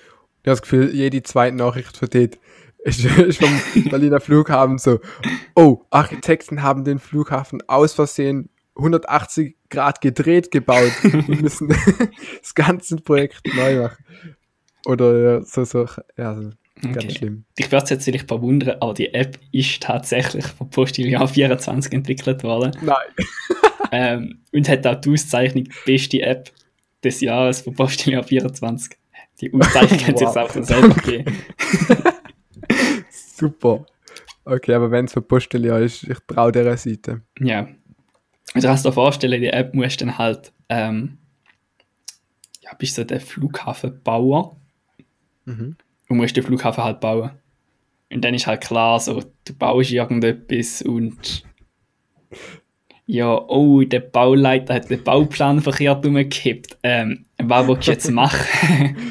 [0.49, 2.39] habe das Gefühl, jede zweite Nachricht von dort
[2.85, 3.61] ist, ist vom
[3.91, 5.01] Berliner Flughafen so,
[5.55, 10.93] oh, Architekten haben den Flughafen aus Versehen 180 Grad gedreht gebaut.
[11.03, 11.69] Wir müssen
[12.41, 14.05] das ganze Projekt neu machen.
[14.87, 15.87] Oder so, so,
[16.19, 16.51] ja, so,
[16.83, 17.11] ganz Okay.
[17.15, 17.45] schlimm.
[17.57, 22.43] Ich würde es jetzt vielleicht verwundern, aber die App ist tatsächlich von Postilion 24 entwickelt
[22.43, 22.97] worden Nein.
[23.93, 26.51] ähm, und hat auch die Auszeichnung beste App
[27.05, 28.97] des Jahres von Postilion 24.
[29.40, 30.37] Die hat sie jetzt Wow.
[30.37, 31.37] auch selber gegeben.
[33.11, 33.85] Super.
[34.45, 37.23] Okay, aber wenn es von Postelier ist, ich traue dieser Seite.
[37.40, 37.69] Ja.
[38.55, 41.19] Du kannst dir vorstellen, die App musst dann halt, ähm,
[42.61, 44.57] ja, bist du der Flughafenbauer
[45.47, 45.77] Mhm.
[46.09, 47.31] und musst den Flughafen halt bauen.
[48.12, 51.43] Und dann ist halt klar, so, du baust irgendetwas und
[53.07, 56.79] ja, oh, der Bauleiter hat den Bauplan verkehrt umgekippt.
[56.83, 58.97] Ähm, was willst du jetzt machen?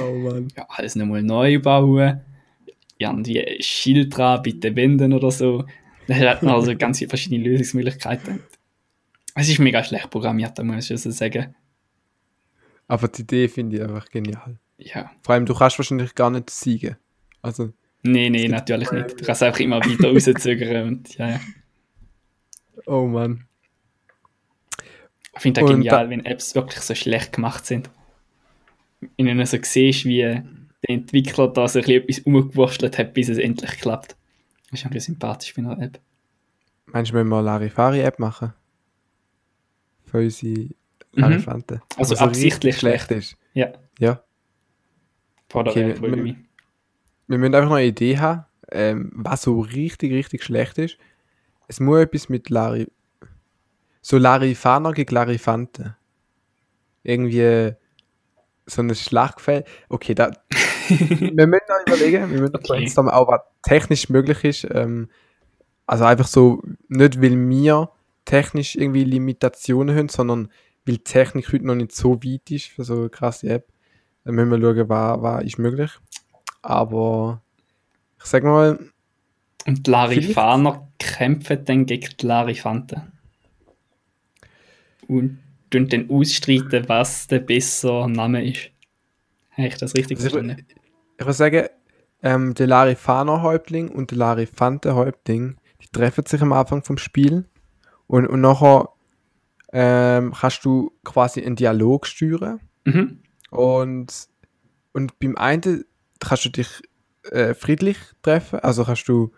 [0.00, 0.48] Oh Mann.
[0.56, 2.20] ja, alles nochmal neu bauen.
[2.96, 5.64] Irgendwie ein Schild dran, bitte wenden oder so.
[6.06, 8.40] Dann hat man also ganz viele verschiedene Lösungsmöglichkeiten.
[9.34, 11.54] Es ist mega schlecht programmiert, da muss ich so sagen.
[12.88, 14.58] Aber die Idee finde ich einfach genial.
[14.78, 15.10] Ja.
[15.22, 16.96] Vor allem, du kannst wahrscheinlich gar nicht siegen.
[17.42, 17.72] Also,
[18.02, 19.20] Nee, nee, natürlich nicht.
[19.20, 21.40] Du kannst einfach immer weiter rauszögern und ja, ja.
[22.86, 23.46] Oh Mann.
[25.34, 27.90] Ich finde das Und genial, wenn Apps wirklich so schlecht gemacht sind.
[29.16, 30.44] Wenn du dann so siehst, wie der
[30.82, 34.16] Entwickler da so ein bisschen etwas umgewurstelt hat, bis es endlich klappt.
[34.70, 36.00] Das ist irgendwie sympathisch bei einer App.
[36.86, 38.54] Meinst du, wenn wir Larifari-App machen?
[40.06, 40.68] Für unsere
[41.12, 41.76] Larifanten.
[41.78, 41.82] Mhm.
[41.98, 43.36] Also Was so absichtlich schlecht ist.
[43.54, 44.22] Ja, Ja.
[45.48, 46.36] vor der Okay, wir- mir.
[47.28, 50.96] Wir müssen einfach noch eine Idee haben, ähm, was so richtig, richtig schlecht ist.
[51.68, 52.88] Es muss etwas mit Lari.
[54.02, 55.96] So Larifaner gegen Larifanten.
[57.02, 57.72] Irgendwie
[58.66, 59.66] so ein Schlachtfeld.
[59.88, 60.30] Okay, da.
[60.88, 62.68] wir müssen noch überlegen, wir müssen noch Okay.
[62.68, 64.66] brainstormen, auch was technisch möglich ist.
[64.70, 65.08] Ähm,
[65.86, 67.90] also einfach so, nicht weil wir
[68.24, 70.50] technisch irgendwie Limitationen haben, sondern
[70.84, 73.68] weil die Technik heute noch nicht so weit ist für so eine krasse App.
[74.24, 75.90] Dann müssen wir schauen, was, was ist möglich.
[76.62, 77.42] Aber
[78.18, 78.78] ich sag mal,
[79.66, 83.12] Und Larifaner kämpfen dann gegen die Larifanten.
[85.08, 85.38] Und
[85.70, 88.70] tun dann ausstreiten, was der bessere Name ist.
[89.50, 90.66] Habe ich das richtig Also ich- verstanden?
[91.18, 91.66] ich würde sagen,
[92.22, 97.44] ähm, der Larifaner-Häuptling und der Larifante-Häuptling, die treffen sich am Anfang vom Spiel
[98.06, 98.88] und, und nachher
[99.72, 103.20] ähm, kannst du quasi einen Dialog steuern Mhm.
[103.50, 104.28] Und,
[104.92, 105.84] und beim einen
[106.20, 106.68] kannst du dich
[107.32, 109.32] äh, friedlich treffen, also kannst du,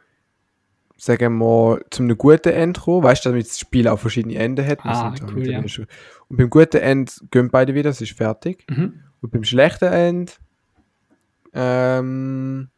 [1.01, 4.35] sagen wir mal, zu einem guten Ende kommen, weißt du, damit das Spiel auch verschiedene
[4.35, 4.81] Enden hat.
[4.83, 5.61] Ah, cool, ja.
[5.61, 8.67] Und beim guten Ende gehen beide wieder, es ist fertig.
[8.69, 9.01] Mhm.
[9.21, 10.33] Und beim schlechten Ende
[11.55, 12.69] ähm,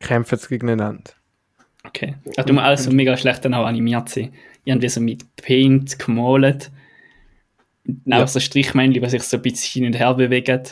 [0.00, 1.10] kämpfen sie gegeneinander.
[1.84, 2.14] Okay.
[2.36, 4.32] Also, du alles so mega schlecht dann auch animiert sein.
[4.64, 6.70] Irgendwie so mit Paint gemalt.
[7.84, 8.24] Dann Ja.
[8.24, 10.62] auch so Strichmännchen, die sich so ein bisschen hin und her bewegen.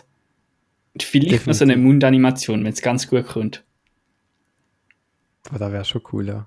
[1.00, 1.84] Vielleicht noch so eine Definitiv.
[1.84, 3.64] Mundanimation, wenn es ganz gut kommt.
[5.50, 6.46] Aber das wäre schon cool, ja.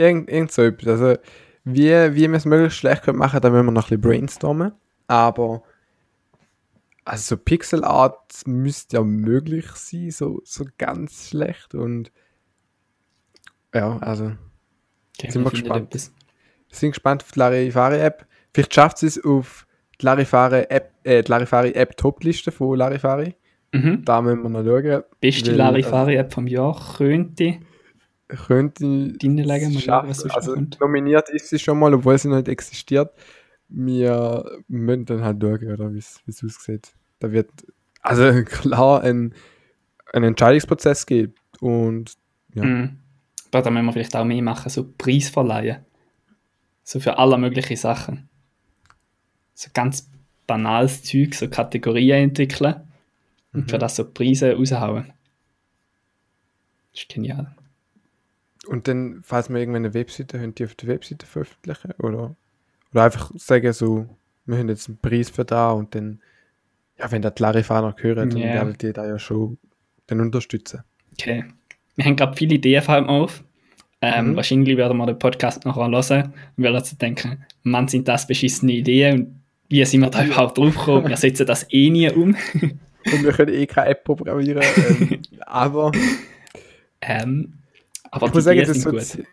[0.00, 1.00] Irgend, irgend so etwas.
[1.00, 1.20] Also,
[1.64, 4.72] wie, wie wir es möglichst schlecht können machen, da müssen wir noch ein bisschen brainstormen.
[5.06, 5.62] Aber
[7.04, 11.74] also so Pixel Art müsste ja möglich sein, so, so ganz schlecht.
[11.74, 12.12] Und
[13.74, 14.32] ja, also
[15.18, 15.94] Okay, Sind wir gespannt.
[15.94, 16.12] etwas.
[16.70, 18.26] sind gespannt auf die Larifari App.
[18.54, 19.66] Vielleicht schafft sie es auf
[20.00, 23.34] die Larifari App, äh, die Larifari App Topliste von Larifari.
[23.72, 24.02] Mhm.
[24.04, 25.02] Da müssen wir noch schauen.
[25.20, 27.58] Beste Larifari-App vom Jahr könnte
[28.36, 29.12] könnte
[29.80, 30.30] schaffen.
[30.30, 33.12] also, nominiert ist sie schon mal, obwohl sie nicht existiert.
[33.68, 36.92] Wir müssen dann halt schauen, oder wie es aussieht.
[37.18, 37.50] Da wird
[38.02, 39.34] also klar ein,
[40.12, 42.14] ein Entscheidungsprozess geben und
[42.54, 42.64] ja.
[42.64, 42.98] Mhm.
[43.50, 45.84] Da müssen wir vielleicht auch mehr machen, so Preis verleihen.
[46.84, 48.28] So für alle möglichen Sachen.
[49.54, 50.08] So ganz
[50.46, 52.76] banales Zeug, so Kategorien entwickeln
[53.52, 55.12] und für das so Preise raushauen.
[56.92, 57.54] Das ist genial.
[58.70, 62.36] Und dann, falls wir irgendwann eine Webseite haben, die auf der Webseite veröffentlichen oder,
[62.92, 64.06] oder einfach sagen so,
[64.46, 66.20] wir haben jetzt einen Preis für da und dann,
[66.96, 69.58] ja, wenn das die Larifaner hören, dann werden die da ja schon
[70.06, 70.84] dann unterstützen.
[71.12, 71.44] Okay.
[71.96, 73.42] Wir haben gerade viele Ideen vor allem auf.
[74.02, 74.36] Ähm, Mhm.
[74.36, 78.72] Wahrscheinlich werden wir den Podcast nachher hören und werden uns denken, Mann, sind das beschissene
[78.72, 81.08] Ideen und wie sind wir da überhaupt drauf gekommen?
[81.08, 82.36] Wir setzen das eh nie um.
[82.62, 85.90] Und wir können eh keine App programmieren, ähm, aber
[87.00, 87.54] Ähm,
[88.10, 89.24] aber ich muss sagen, das Sozi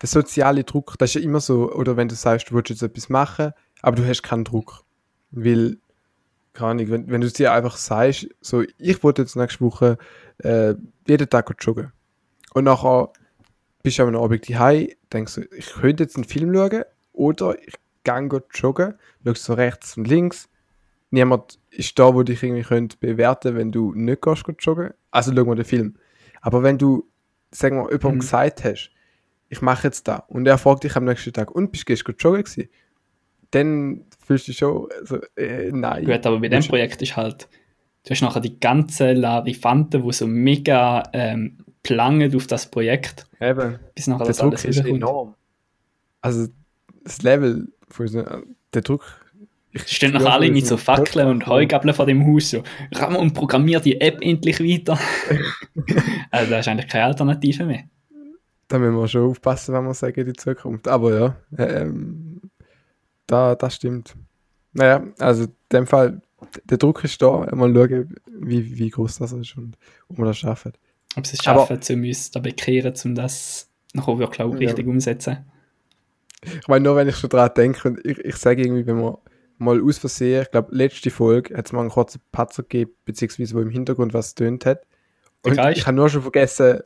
[0.00, 2.82] der soziale Druck, das ist ja immer so, oder wenn du sagst, du willst jetzt
[2.82, 3.52] etwas machen,
[3.82, 4.84] aber du hast keinen Druck.
[5.30, 5.78] Weil,
[6.52, 9.98] keine Ahnung, wenn, wenn du es dir einfach sagst, so, ich wollte jetzt nächste Woche
[10.38, 10.74] äh,
[11.06, 11.92] jeden Tag joggen.
[12.52, 13.10] Und nachher
[13.82, 17.74] bist du am Abend daheim, denkst du, ich könnte jetzt einen Film schauen, oder ich
[18.04, 20.48] gehe joggen, schaust so rechts und links,
[21.10, 25.46] niemand ist da, wo dich irgendwie könnte bewerten wenn du nicht gehst joggen, also schauen
[25.46, 25.96] wir den Film.
[26.42, 27.08] Aber wenn du,
[27.50, 28.20] sagen wir, jemandem Mhm.
[28.20, 28.90] gesagt hast,
[29.48, 32.16] ich mache jetzt da, und er fragt dich am nächsten Tag, und bist du gestern
[32.18, 32.68] joggen gewesen?
[33.52, 36.04] Dann fühlst du dich schon so, äh, nein.
[36.04, 37.48] Gut, aber bei dem Projekt ist halt,
[38.04, 43.78] du hast nachher die ganzen Larifanten, die so mega ähm, plangen auf das Projekt, Eben.
[43.94, 45.34] bis nachher der das Druck alles ist enorm.
[46.20, 46.48] Also
[47.04, 47.68] das Level,
[48.74, 49.04] der Druck.
[49.84, 52.62] Ich Stehen nachher spüre alle mit so Fackeln und Heugabeln vor dem Haus so,
[52.94, 54.98] Ramon, und programmier die App endlich weiter.
[56.30, 57.84] also da ist eigentlich keine Alternative mehr.
[58.68, 60.88] Da müssen wir schon aufpassen, wenn wir sagen, die Zukunft.
[60.88, 62.40] Aber ja, ähm,
[63.26, 64.14] da, das stimmt.
[64.72, 66.20] Naja, also in dem Fall,
[66.64, 67.46] der Druck ist da.
[67.54, 69.76] Mal schauen, wie, wie groß das ist und
[70.08, 70.72] ob wir das schaffen.
[71.16, 74.58] Ob sie es Aber- schaffen, zu uns da bekehren, um das nachher wirklich auch Ja.
[74.58, 75.38] richtig umzusetzen.
[76.42, 79.18] Ich meine, nur wenn ich schon dran denke, und ich, ich sage irgendwie, wenn wir
[79.58, 83.54] mal aus Versehen, ich glaube, letzte Folge hat es mal einen kurzen Patzer gegeben, beziehungsweise
[83.54, 84.82] wo im Hintergrund was tönt hat.
[85.42, 86.80] Und ich habe nur schon vergessen,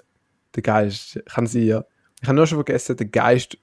[0.55, 1.85] der Geist, kann sie ja.
[2.21, 3.57] Ich habe nur schon vergessen, den Geist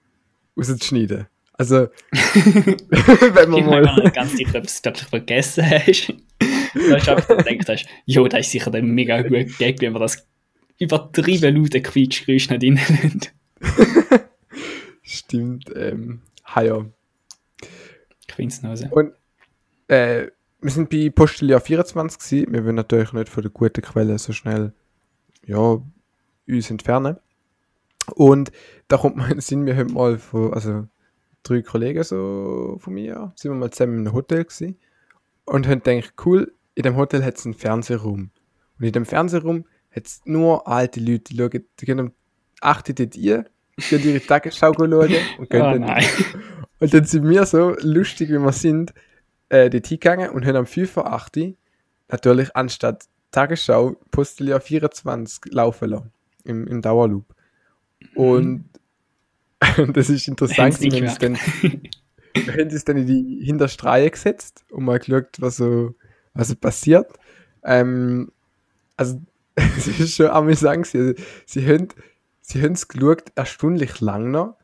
[0.58, 1.28] rauszuschneiden.
[1.54, 3.96] Also, wenn Ich man bin mir mal.
[4.04, 6.14] nicht ganz sicher, ob du es vergessen hast.
[6.40, 9.94] da hast du einfach gedacht, hast, jo, das ist sicher der mega gute Gag, wenn
[9.94, 10.28] wir das
[10.80, 13.22] übertrieben laute Quietschgeräusch nicht haben.
[15.02, 16.86] Stimmt, ähm, ha ja.
[18.76, 18.88] So.
[18.92, 19.14] Und
[19.88, 20.28] äh,
[20.62, 22.54] wir sind bei Postelia 24 gewesen.
[22.54, 24.74] Wir wollen natürlich nicht von der guten Quelle so schnell
[25.46, 25.80] ja,
[26.48, 27.18] uns entfernen.
[28.16, 28.52] Und
[28.88, 30.88] da kommt mal in den Sinn, wir haben mal von, also
[31.44, 34.78] drei Kollegen so von mir, sind wir mal zusammen in einem Hotel gewesen
[35.46, 38.32] und haben gedacht, cool, in dem Hotel hat es einen Fernsehraum.
[38.80, 42.12] Und in dem Fernsehraum hat es nur alte Leute, die schauen, die gehen um
[42.62, 43.46] 8 Uhr dort rein,
[43.78, 44.92] gehen ihre Tagesschau schauen
[45.38, 46.06] und gehen Oh dann nein.
[46.80, 48.94] und dann sind wir so lustig, wie wir sind,
[49.50, 51.54] äh, dort hingegangen und haben am 5 vor 8 Uhr
[52.10, 56.12] natürlich anstatt Tagesschau Postelia 24 laufen lassen.
[56.44, 57.26] Im, im Dauerloop.
[58.16, 58.70] Und
[59.94, 61.38] das ist interessant, wir haben dann,
[62.34, 65.96] wir haben uns dann in die hinterste Reihe gesetzt und mal geschaut, was so,
[66.34, 67.12] was so passiert.
[67.64, 68.32] Ähm,
[68.96, 69.20] also,
[69.56, 70.94] es ist schon amüsant.
[70.94, 71.14] Also,
[71.46, 71.88] sie haben
[72.48, 74.56] sie haben es geschaut, erstaunlich lang noch.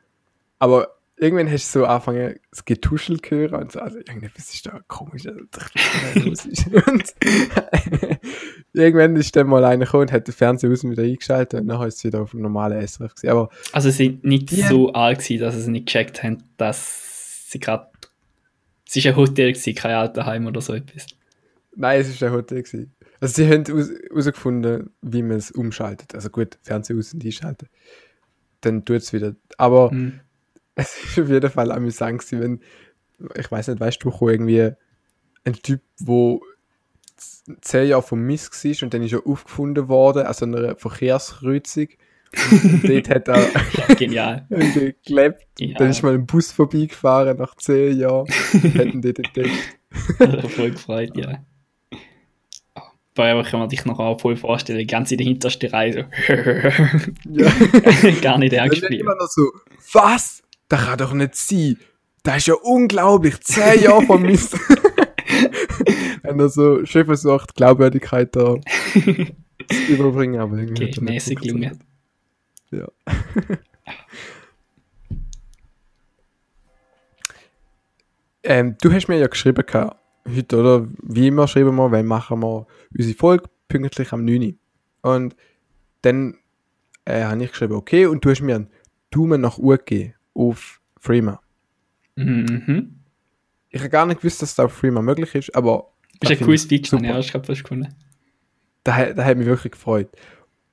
[0.59, 4.65] Aber irgendwann hast du so angefangen, das Getuschel zu hören und so, also irgendwas ist
[4.65, 5.26] da komisch,
[6.15, 7.13] ist und
[8.74, 11.67] irgendwann ist dann mal einer gekommen und hat den Fernseher aus und wieder eingeschaltet und
[11.67, 13.30] dann ist es wieder auf dem normalen SRF gewesen.
[13.32, 14.67] Aber Also sie sind nicht Ja.
[14.67, 17.88] so alt gewesen, dass sie nicht gecheckt haben, dass sie gerade...
[18.88, 21.07] Es war ein Hotel, gewesen, kein Alterheim oder so etwas.
[21.76, 22.93] nein, es ist ein Hotel gewesen.
[23.19, 26.13] Also sie haben herausgefunden, wie man es umschaltet.
[26.13, 27.67] Also gut, Fernseher aus und einschalten.
[28.61, 29.36] Dann tut es wieder.
[29.57, 30.19] Aber Hm.
[30.76, 32.41] Es ist auf jeden Fall amüsant gewesen,
[33.19, 34.71] wenn, ich weiß nicht, weißt du, wo irgendwie
[35.45, 36.41] ein Typ, wo
[37.15, 41.88] z- zehn Jahre vom Miss war und dann ist er aufgefunden worden, also einer Verkehrskreuzung.
[42.51, 44.47] Und dort hat er Genial.
[45.59, 45.78] Ja.
[45.78, 48.26] Dann ist mal ein Bus vorbeigefahren nach zehn Jahren.
[48.51, 49.78] Hätten die dort entdeckt.
[50.17, 51.43] Also voll gefreut, ja.
[53.15, 55.93] Bei euch kann man dich noch auch voll vorstellen, die ganze in der hintersten Reihe
[55.93, 55.99] so.
[57.30, 57.51] Ja.
[58.21, 59.01] Gar nicht ernst wird spielen.
[59.01, 59.51] immer noch so,
[59.93, 60.41] was?
[60.68, 61.78] Das kann doch nicht sein.
[62.24, 63.39] Das ist ja unglaublich.
[63.41, 64.57] Zehn Jahre vom Mist.
[66.24, 68.55] Wenn er so schön versucht, Glaubwürdigkeit da
[68.93, 69.34] zu
[69.91, 70.86] überbringen, aber irgendwie.
[70.86, 71.80] Okay, mäßig gelungen.
[72.72, 72.88] Ja.
[78.43, 79.97] ähm, du hast mir ja geschrieben, gehabt,
[80.28, 80.88] heute, oder?
[81.01, 84.57] Wie immer schreiben wir, wann machen wir unsere Folge pünktlich am 9.
[85.01, 85.36] Und
[86.03, 86.38] dann
[87.03, 88.70] äh, habe ich geschrieben, okay, und du hast mir einen
[89.11, 91.41] Daumen nach Uhr gegeben auf Freema.
[92.15, 92.99] Mhm.
[93.69, 96.31] Ich habe gar nicht gewusst, dass das auf Freema möglich ist, aber Das das ist
[96.31, 97.93] ein finde cooles ich Feature, ja, ich habe fast gefunden.
[98.84, 100.09] da, hat- da hat mich wirklich gefreut.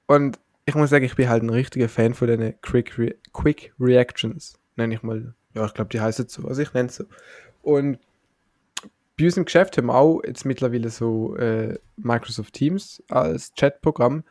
[0.07, 3.73] Und ich muss sagen, ich bin halt ein richtiger Fan von diesen Quick, Re Quick
[3.81, 4.59] Reactions.
[4.77, 5.35] Nenne ich mal.
[5.55, 6.47] Ja, ich glaube, die heißen so.
[6.47, 7.05] Also ich nenne es so.
[7.63, 7.99] Und
[9.19, 14.25] bei uns im Geschäft haben wir auch jetzt mittlerweile so äh, Microsoft Teams als Chatprogramm.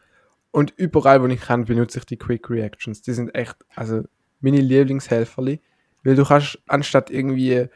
[0.52, 3.02] Und überall, wo ich kann, benutze ich die Quick Reactions.
[3.02, 4.04] Die sind echt, also
[4.42, 5.60] meine Lieblingshelferli.
[6.04, 7.68] Weil du kannst, anstatt irgendwie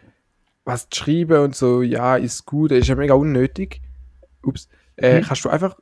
[0.66, 3.82] was zu schreiben und so, ja, ist gut, ist ja mega unnötig.
[4.44, 4.70] Ups.
[4.96, 5.24] Äh, Mhm.
[5.26, 5.78] Kannst du einfach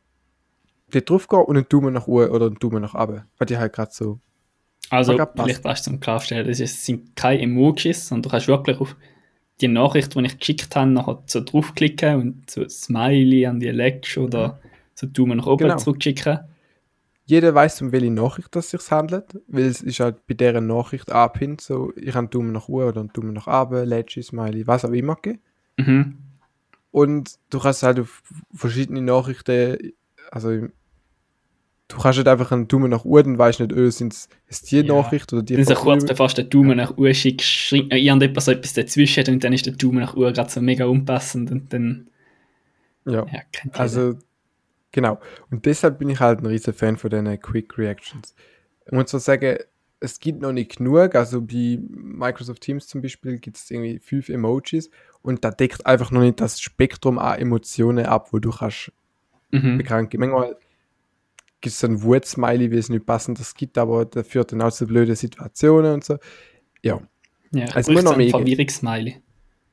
[0.91, 3.23] dort drauf gehen und einen Daumen nach oben oder einen Daumen nach oben.
[3.37, 4.19] Weil die halt gerade so.
[4.89, 5.31] Also, passt.
[5.35, 8.95] vielleicht weißt du zum Klarstellen, das ist, sind keine Emojis, sondern du kannst wirklich auf
[9.61, 13.69] die Nachricht, die ich geschickt habe, nachher so draufklicken und so ein Smiley an die
[13.69, 14.59] Ledge oder
[14.95, 15.77] so Daumen nach oben Genau.
[15.77, 16.39] zurückschicken.
[17.31, 21.13] Jeder weiß, um welche Nachricht es sich handelt, weil es ist halt bei dieser Nachricht
[21.13, 24.67] abhint, so ich habe einen Daumen nach oben oder einen Daumen nach oben, Leggy, Smiley,
[24.67, 25.17] was auch immer.
[25.77, 26.17] Mhm.
[26.91, 28.21] Und du kannst halt auf
[28.53, 29.93] verschiedene Nachrichten,
[30.29, 34.13] also du kannst halt einfach einen Daumen nach oben, dann weißt du nicht, öh, sind
[34.47, 34.93] es die Ja.
[34.93, 37.91] Nachricht oder die Dann so von kurz bevor du den Daumen nach oben schickst, schreibt
[37.91, 40.83] noch irgendjemand so etwas dazwischen und dann ist der Daumen nach oben gerade so mega
[40.83, 42.09] unpassend und dann,
[43.05, 43.25] Ja.
[43.31, 43.39] ja.
[43.71, 44.15] Also,
[44.91, 45.19] genau.
[45.49, 48.35] Und deshalb bin ich halt ein riesen Fan von diesen Quick Reactions.
[48.85, 49.57] Ich muss zwar sagen,
[49.99, 51.15] es gibt noch nicht genug.
[51.15, 54.89] Also bei Microsoft Teams zum Beispiel gibt es irgendwie fünf Emojis
[55.21, 58.91] und da deckt einfach noch nicht das Spektrum an Emotionen ab, wo du kannst
[59.51, 59.77] mhm.
[59.77, 60.19] bekranken.
[60.19, 60.57] Manchmal
[61.61, 64.61] gibt es so ein Wut-Smiley, wie es nicht passend das gibt, aber der führt dann
[64.63, 66.17] auch zu blöden Situationen und so.
[66.81, 66.99] Ja.
[67.51, 68.29] Ja, ich Also brauche so ein mehr.
[68.29, 69.21] Verwirrungssmiley.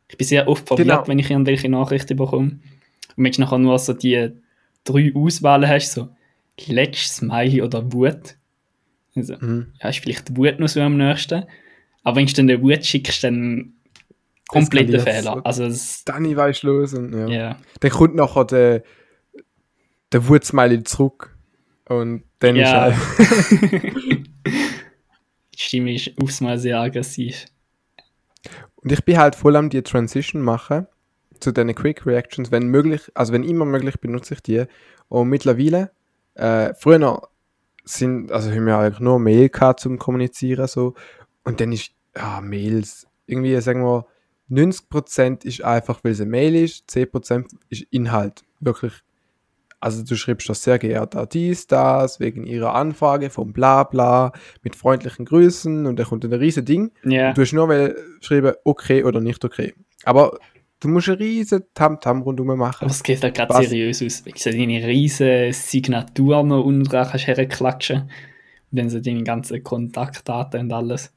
[0.09, 1.07] Ich bin sehr oft verwirrt, Genau.
[1.09, 2.61] wenn ich irgendwelche Nachrichten bekomme.
[3.17, 4.33] Und du nachher nur so die
[4.89, 6.09] drei Auswahlen hast, so
[6.67, 8.37] Letsch, Smiley oder Wut.
[9.15, 9.73] Also, Mhm.
[9.83, 11.45] ja, ist vielleicht Wut noch so am nächsten.
[12.05, 13.75] Aber wenn du dann den Wut schickst, dann
[14.49, 15.01] kompletter.
[15.01, 15.41] Fehler.
[15.45, 15.69] Also,
[16.07, 17.27] Dann weißt du los und ja.
[17.29, 17.57] ja.
[17.81, 18.83] Dann kommt nachher der,
[20.13, 21.37] der Wut-Smiley zurück
[21.87, 22.87] und dann Ja.
[22.89, 24.27] ist halt
[25.55, 27.47] Die Stimme ist aufs Mal sehr aggressiv.
[28.77, 30.87] Und ich bin halt voll am die Transition machen
[31.41, 34.65] zu den Quick Reactions, wenn möglich, also wenn immer möglich, benutze ich die.
[35.09, 35.91] Und mittlerweile,
[36.35, 37.23] äh, früher
[37.85, 40.95] sind, also haben wir eigentlich nur Mail gehabt zum Kommunizieren so.
[41.45, 44.07] Und dann ist, ja, Mails, irgendwie sagen wir,
[44.51, 48.43] 90% ist einfach, weil es eine Mail ist, 10% ist Inhalt.
[48.61, 48.93] Wirklich.
[49.81, 54.33] Also du schreibst das sehr geehrter dies, das, wegen ihrer Anfrage vom Blabla,
[54.63, 56.91] mit freundlichen Grüßen und dann kommt ein riesen Ding.
[57.05, 57.33] Ja.
[57.33, 59.75] Du hast nur mal geschrieben, okay oder nicht okay.
[60.03, 60.39] Aber
[60.81, 62.85] du musst einen riesen Tamtam rundum machen.
[62.85, 64.23] Aber es geht halt gerade seriös aus.
[64.23, 68.11] Du so deine riesen Signatur noch unten dran kannst herklatschen
[68.71, 71.13] und dann so deine ganzen Kontaktdaten und alles.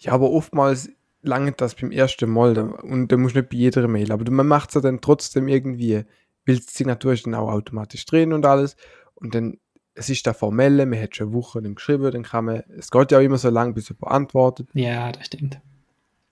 [0.00, 0.90] Ja, aber oftmals
[1.22, 4.10] lange das beim ersten Mal und da musst du nicht bei jeder Mail.
[4.10, 6.04] Aber man macht es ja dann trotzdem irgendwie,
[6.46, 8.76] weil die Signatur ist dann auch automatisch drin und alles.
[9.14, 9.58] Und dann,
[9.94, 13.12] es ist der Formelle, man hat schon Wochen dann geschrieben, dann kann man, es geht
[13.12, 14.68] ja auch immer so lange, bis jemand antwortet.
[14.74, 15.60] Ja, das stimmt.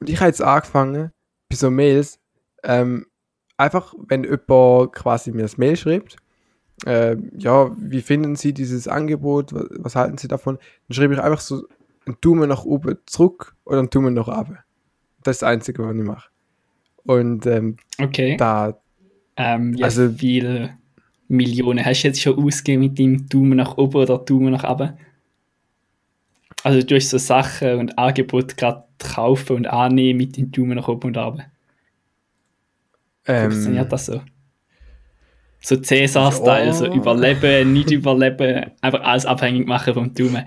[0.00, 1.10] Und ich habe jetzt angefangen,
[1.48, 2.18] bei so Mails,
[2.64, 3.06] ähm,
[3.56, 6.16] einfach, wenn jemand quasi mir das Mail schreibt,
[6.86, 11.20] äh, ja, wie finden Sie dieses Angebot, was, was halten Sie davon, dann schreibe ich
[11.20, 11.66] einfach so
[12.06, 14.58] einen Daumen nach oben zurück oder einen Daumen nach oben.
[15.22, 16.30] Das ist das Einzige, was ich mache.
[17.04, 18.36] Und ähm, Okay.
[18.36, 18.78] da,
[19.36, 20.76] Ähm, wie Also- viele
[21.28, 24.98] Millionen hast du jetzt schon ausgegeben mit deinem Daumen nach oben oder Daumen nach unten?
[26.62, 30.88] Also du hast so Sachen und Angebote gerade kaufen und annehmen mit dem Daumen nach
[30.88, 31.46] oben und runter.
[33.24, 34.20] Funktioniert ähm, das so?
[35.62, 36.72] So Cäsar-Style, Ja.
[36.72, 40.46] so überleben, nicht überleben, einfach alles abhängig machen vom Daumen.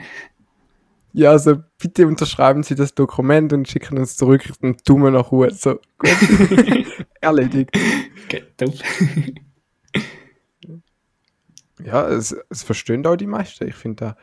[1.13, 5.51] ja, also bitte unterschreiben Sie das Dokument und schicken uns zurück einen Daumen nach oben.
[5.51, 6.09] So, gut.
[7.21, 7.69] Erledigt.
[8.25, 8.73] Okay, top.
[11.83, 13.67] Ja, es, es verstehen auch die meisten.
[13.67, 14.17] Ich finde, da,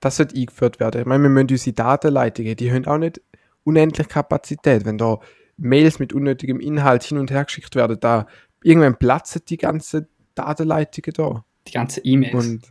[0.00, 1.02] das sollte eingeführt werden.
[1.02, 3.20] Ich meine, wir müssen unsere Datenleitungen, die haben auch nicht
[3.64, 4.84] unendlich Kapazität.
[4.84, 5.18] Wenn da
[5.56, 8.26] Mails mit unnötigem Inhalt hin und her geschickt werden, da
[8.62, 11.44] irgendwann platzen die ganzen Datenleitungen da.
[11.66, 12.34] Die ganzen E-Mails.
[12.46, 12.62] Und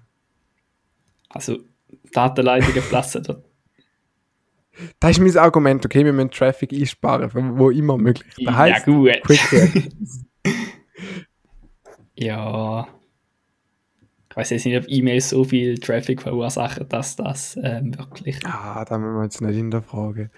[1.29, 1.59] Also
[2.11, 3.45] Datenleitungen platzen dort.
[4.99, 8.27] das ist mein Argument, okay, wir müssen Traffic einsparen, wo immer möglich.
[8.37, 9.11] Das Ja heißt, gut.
[9.23, 9.89] Quick.
[12.15, 12.87] Ja.
[14.29, 18.43] Ich weiß jetzt nicht, ob E-Mails so viel Traffic verursachen, dass das ähm, wirklich.
[18.45, 20.31] Ah, da müssen wir jetzt nicht hinterfragen.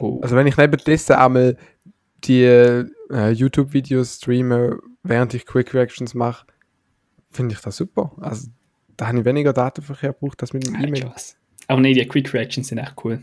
[0.00, 0.20] Oh.
[0.22, 1.56] Also wenn ich nebendessen einmal
[2.24, 2.86] die äh,
[3.30, 6.46] YouTube-Videos streame, während ich Quick Reactions mache,
[7.30, 8.12] finde ich das super.
[8.20, 8.48] Also
[8.96, 11.10] da habe ich weniger Datenverkehr gebraucht als mit dem Ja, E-Mail.
[11.14, 11.36] was.
[11.68, 13.22] Aber nee, die Quick Reactions sind echt cool.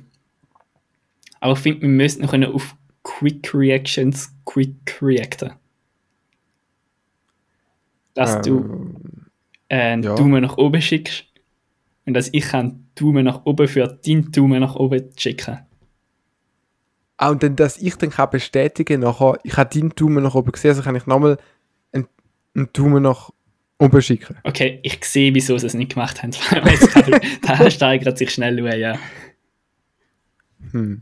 [1.39, 5.51] Aber ich finde, wir müssen noch auf Quick Reactions Quick reacten.
[8.13, 8.95] Dass du Ähm,
[9.69, 10.15] äh, einen ja.
[10.15, 11.25] Daumen nach oben schickst
[12.05, 15.59] und dass ich einen Daumen nach oben für deinen Daumen nach oben schicken.
[17.17, 20.51] Ah, und dann, dass ich dann kann bestätigen nachher, ich habe deinen Daumen nach oben
[20.51, 21.37] gesehen, also kann ich nochmal
[21.91, 22.07] einen,
[22.55, 23.31] einen Daumen nach
[23.79, 24.37] oben schicken.
[24.43, 26.31] Okay, ich sehe, wieso sie es nicht gemacht haben.
[27.41, 28.99] Da steigert sich schnell schauen, ja.
[30.71, 31.01] Hm.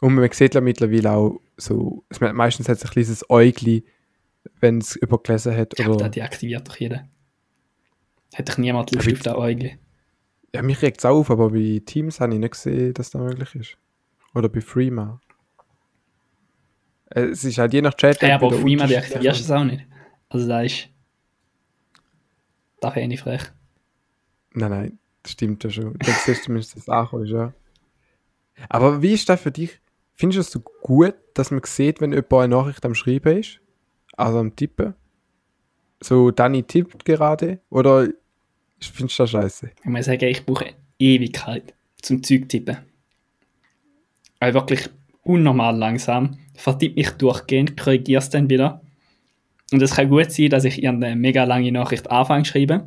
[0.00, 3.84] Und man sieht ja mittlerweile auch so, meistens hat es ein kleines Äugli,
[4.60, 5.78] wenn es übergelesen hat.
[5.78, 7.08] Ja, Oder, das deaktiviert doch jeder.
[8.34, 9.78] Hat doch niemand Lust Ja, auf den Augen.
[10.54, 13.54] ja, mich regt es auf, aber bei Teams habe ich nicht gesehen, dass das möglich
[13.54, 13.78] ist.
[14.36, 15.18] Oder bei Freema.
[17.10, 18.20] Äh, Es ist halt je nach Chat.
[18.20, 19.86] Hey, aber Freema deaktivierst du es auch nicht.
[20.28, 20.88] Also da ist...
[22.80, 23.44] Da wäre ich nicht frech.
[24.52, 25.98] Nein, nein, das stimmt ja schon.
[25.98, 27.54] Dann siehst du zumindest, dass es ankommt, ja.
[28.68, 29.80] Aber wie ist das für dich?
[30.12, 33.60] Findest du es so gut, dass man sieht, wenn jemand eine Nachricht am Schreiben ist?
[34.18, 34.94] Also am Tippen?
[36.02, 37.60] So, Dani tippt gerade?
[37.70, 38.08] Oder
[38.80, 39.70] findest du das scheiße?
[39.78, 42.76] Ich muss sagen, ich brauche Ewigkeit zum Zeug tippen.
[44.40, 44.88] Weil wirklich
[45.22, 46.38] unnormal langsam.
[46.54, 48.80] Vertippe mich durchgehend, korrigiere es dann wieder.
[49.72, 52.82] Und es kann gut sein, dass ich eine mega lange Nachricht anfange zu schreiben.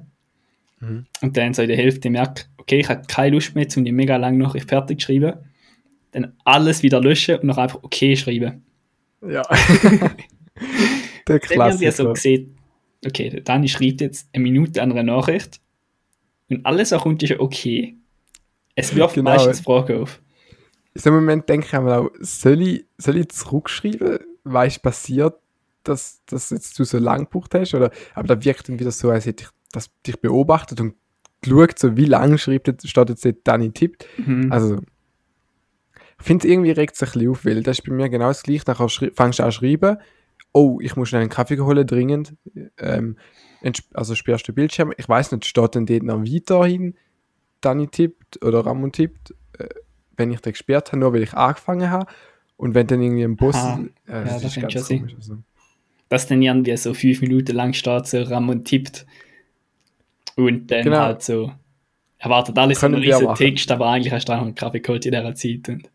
[0.80, 1.06] Mhm.
[1.22, 3.92] Und dann so in der Hälfte merke, okay, ich habe keine Lust mehr, um die
[3.92, 5.34] mega lange Nachricht fertig zu schreiben.
[6.12, 8.64] Dann alles wieder löschen und noch einfach okay schreiben.
[9.28, 9.42] Ja.
[11.28, 12.14] Der Dann haben wir so Klassiker.
[12.14, 12.56] gesehen,
[13.06, 15.60] okay, der Dani schreibt jetzt eine Minute an einer Nachricht
[16.50, 17.96] und alles, kommt, ist okay.
[18.76, 19.30] Es wirft Genau.
[19.32, 20.20] meistens Fragen auf.
[21.00, 24.82] In so einem Moment denke ich mir auch, soll ich, soll ich zurückschreiben, was ist
[24.82, 25.34] passiert,
[25.84, 27.74] dass, dass jetzt du so lang gebraucht hast?
[27.74, 30.96] Oder, aber da wirkt dann wieder so, als hätte ich das, dich beobachtet und
[31.40, 34.08] geschaut, so wie lange schreibt jetzt, steht jetzt Dani tippt.
[34.18, 34.52] Mhm.
[34.52, 34.82] Also,
[36.20, 38.28] ich finde es irgendwie regt sich ein bisschen auf, weil das ist bei mir genau
[38.28, 38.66] das gleiche.
[38.68, 40.00] Nachher fängst du an schreiben,
[40.52, 42.36] oh, ich muss schnell einen Kaffee holen, dringend.
[42.78, 43.16] Ähm,
[43.94, 44.94] also sperrst du den Bildschirm.
[44.98, 46.96] Ich weiß nicht, steht denn dort noch weiterhin
[47.62, 49.70] Dani tippt oder Ramon tippt, äh,
[50.20, 52.06] wenn ich den gesperrt habe, nur weil ich angefangen habe.
[52.58, 53.38] Und wenn dann irgendwie ein.
[53.56, 53.80] Aha.
[54.08, 55.16] äh, Ja, das das ist ganz komisch.
[55.16, 55.38] Also.
[56.10, 59.06] Dass dann irgendwie so fünf Minuten lang steht, so Ramon tippt.
[60.36, 61.00] Und dann Genau.
[61.00, 61.52] halt so
[62.18, 63.34] erwartet alles einen riesen.
[63.36, 65.70] Text, aber eigentlich hast du noch einen Kaffee geholt in dieser Zeit.
[65.70, 65.90] Und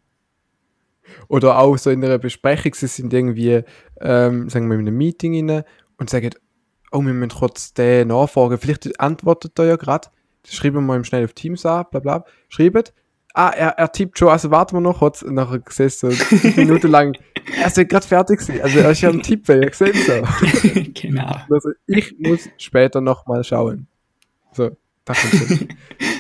[1.28, 3.62] Oder auch so in einer Besprechung, sie sind irgendwie,
[4.00, 5.64] ähm, sagen wir, in einem Meeting rein
[5.98, 6.30] und sagen,
[6.92, 8.58] oh, wir müssen kurz den nachfragen.
[8.58, 10.08] Vielleicht antwortet er ja gerade.
[10.46, 12.24] Schreiben wir ihm schnell auf Teams an, bla bla.
[12.48, 12.84] Schreiben.
[13.36, 15.22] Ah, er, er tippt schon, also warten wir noch kurz.
[15.22, 16.08] Und nachher du so
[16.56, 17.16] Minuten lang,
[17.60, 18.62] er ist ja gerade fertig gewesen.
[18.62, 20.22] Also er ist ja am Tippen, ihr seht so.
[20.94, 21.36] genau.
[21.50, 23.88] Also ich muss später nochmal schauen.
[24.52, 24.70] So,
[25.04, 25.68] da kommt schon.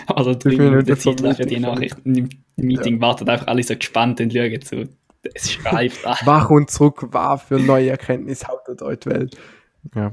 [0.06, 1.62] Also drei Minuten Zeit lang für die Meeting.
[1.62, 1.96] Nachricht.
[2.04, 4.84] Im Meeting warten einfach alle so gespannt und schauen so.
[5.34, 6.16] Es schreibt an.
[6.24, 9.38] Wach und zurück, war für neue Erkenntnisse haut euch die Welt.
[9.94, 10.12] Ja.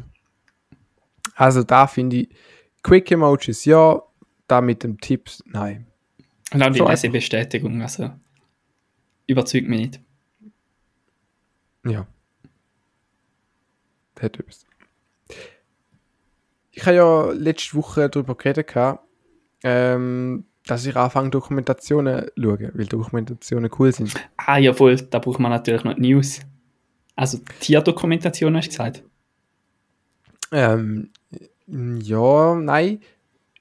[1.36, 2.30] Also da finde ich,
[2.84, 4.02] Quick Emojis ja,
[4.48, 5.88] da mit dem Tipps nein.
[6.54, 8.12] Und auch die So Lesebestätigung, also
[9.28, 10.02] überzeugt mich nicht.
[11.86, 12.08] Ja.
[14.20, 14.68] Hat etwas.
[16.72, 18.72] Ich habe ja letzte Woche darüber geredet,
[19.64, 24.14] ähm, dass ich anfange, Dokumentationen zu schauen, weil Dokumentationen cool sind.
[24.38, 26.42] Ah ja, voll, da braucht man natürlich noch die News.
[27.16, 29.04] Also Tierdokumentation hast du gesagt.
[30.52, 31.10] Ähm,
[31.68, 33.00] ja, nein.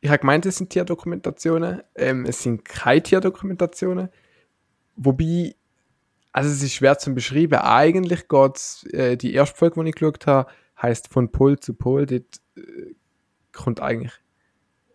[0.00, 1.82] Ich habe gemeint, es sind Tierdokumentationen.
[1.94, 4.08] Ähm, es sind keine Tierdokumentationen.
[4.96, 5.54] Wobei,
[6.32, 7.58] also es ist schwer zu beschreiben.
[7.58, 12.06] Eigentlich geht äh, die erste Folge, die ich geschaut habe, heißt von Pol zu Pol.
[12.06, 12.94] Dort äh,
[13.52, 14.12] kommt eigentlich.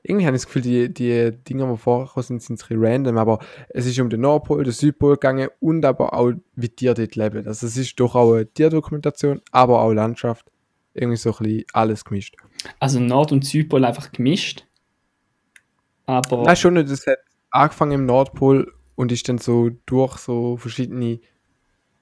[0.08, 3.40] Irgendwie habe ich das Gefühl, die, die Dinge, die vorgekommen sind, sind ein random, aber
[3.70, 7.48] es ist um den Nordpol, den Südpol gegangen und aber auch, wie Tiere dort leben.
[7.48, 10.52] Also es ist doch auch eine Tierdokumentation, aber auch Landschaft.
[10.94, 12.38] Irgendwie so ein bisschen alles gemischt.
[12.80, 14.66] Also Nord- und Südpol einfach gemischt.
[16.06, 16.90] Aber Nein, schon nicht.
[16.90, 21.20] Es hat angefangen im Nordpol und ist dann so durch so verschiedene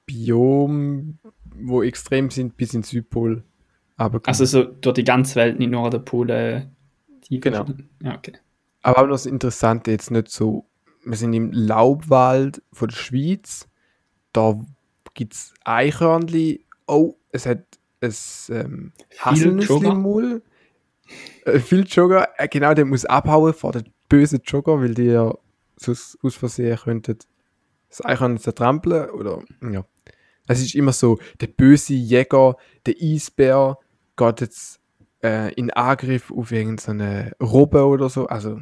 [0.05, 1.15] Biome,
[1.55, 3.43] wo extrem sind, bis in Südpol.
[3.95, 6.71] Aber, also so durch die ganze Welt, nicht nur an der Pole.
[7.29, 7.65] Die Genau.
[8.01, 8.33] Ja, okay.
[8.81, 10.65] aber auch noch das Interessante, jetzt nicht so,
[11.05, 13.69] wir sind im Laubwald von der Schweiz,
[14.33, 14.59] da
[15.13, 17.63] gibt es Eichhörnli, oh, es hat
[18.01, 18.13] ein
[18.49, 19.79] ähm, Haselnüsse
[21.45, 21.55] Maul.
[21.55, 25.33] Äh, viel Jogger, äh, genau, der muss abhauen vor den bösen Jogger, weil die ja
[25.75, 27.17] sonst aus Versehen könnten
[27.89, 29.85] das Eichhörnli zertrampeln oder, ja.
[30.47, 33.77] Es ist immer so, der böse Jäger, der Eisbär
[34.17, 34.81] geht jetzt
[35.23, 38.59] äh, in Angriff auf irgendeine Robbe oder so, also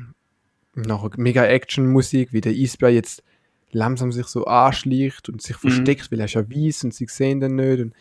[0.76, 3.24] nachher mega Action-Musik, wie der Eisbär jetzt
[3.72, 7.40] langsam sich so anschleicht und sich versteckt, weil er ist ja weiß und sie sehen
[7.40, 7.94] den nicht und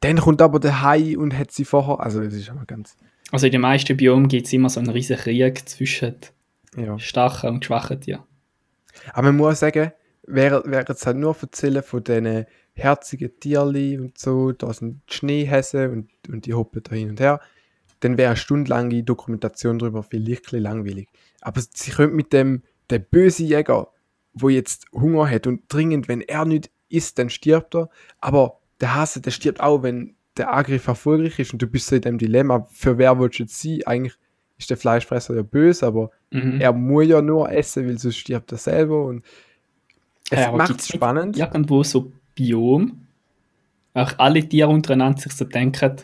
[0.00, 2.96] dann kommt aber der Hai und hat sie vorher, also das ist immer ganz,
[3.32, 6.16] Also in den meisten Biomen gibt es immer so einen riesen Krieg zwischen
[6.76, 6.98] ja.
[6.98, 8.22] starken und schwachen Tieren.
[9.14, 9.92] Aber man muss sagen,
[10.24, 15.90] wäre wäre jetzt halt nur erzählen von diesen herzigen Tierli und so, da sind Schneehäse
[15.90, 17.40] und, und die hoppen da hin und her,
[18.00, 21.08] dann wäre eine stundenlange Dokumentation darüber vielleicht ein bisschen langweilig.
[21.40, 23.88] Aber sie können mit dem, der böse Jäger,
[24.34, 27.88] wo jetzt Hunger hat und dringend, wenn er nicht isst, dann stirbt er,
[28.20, 31.96] aber der Hase, der stirbt auch, wenn der Angriff erfolgreich ist und du bist so
[31.96, 33.80] in dem Dilemma, für wer willst du jetzt sein?
[33.86, 34.14] Eigentlich
[34.58, 36.60] ist der Fleischfresser ja böse, aber Mhm.
[36.60, 39.22] er muss ja nur essen, weil sonst stirbt er selber und
[40.30, 41.36] es Ja, macht nicht spannend.
[41.36, 43.06] Irgendwo so Biom,
[43.92, 45.96] auch alle Tiere untereinander sich so denken,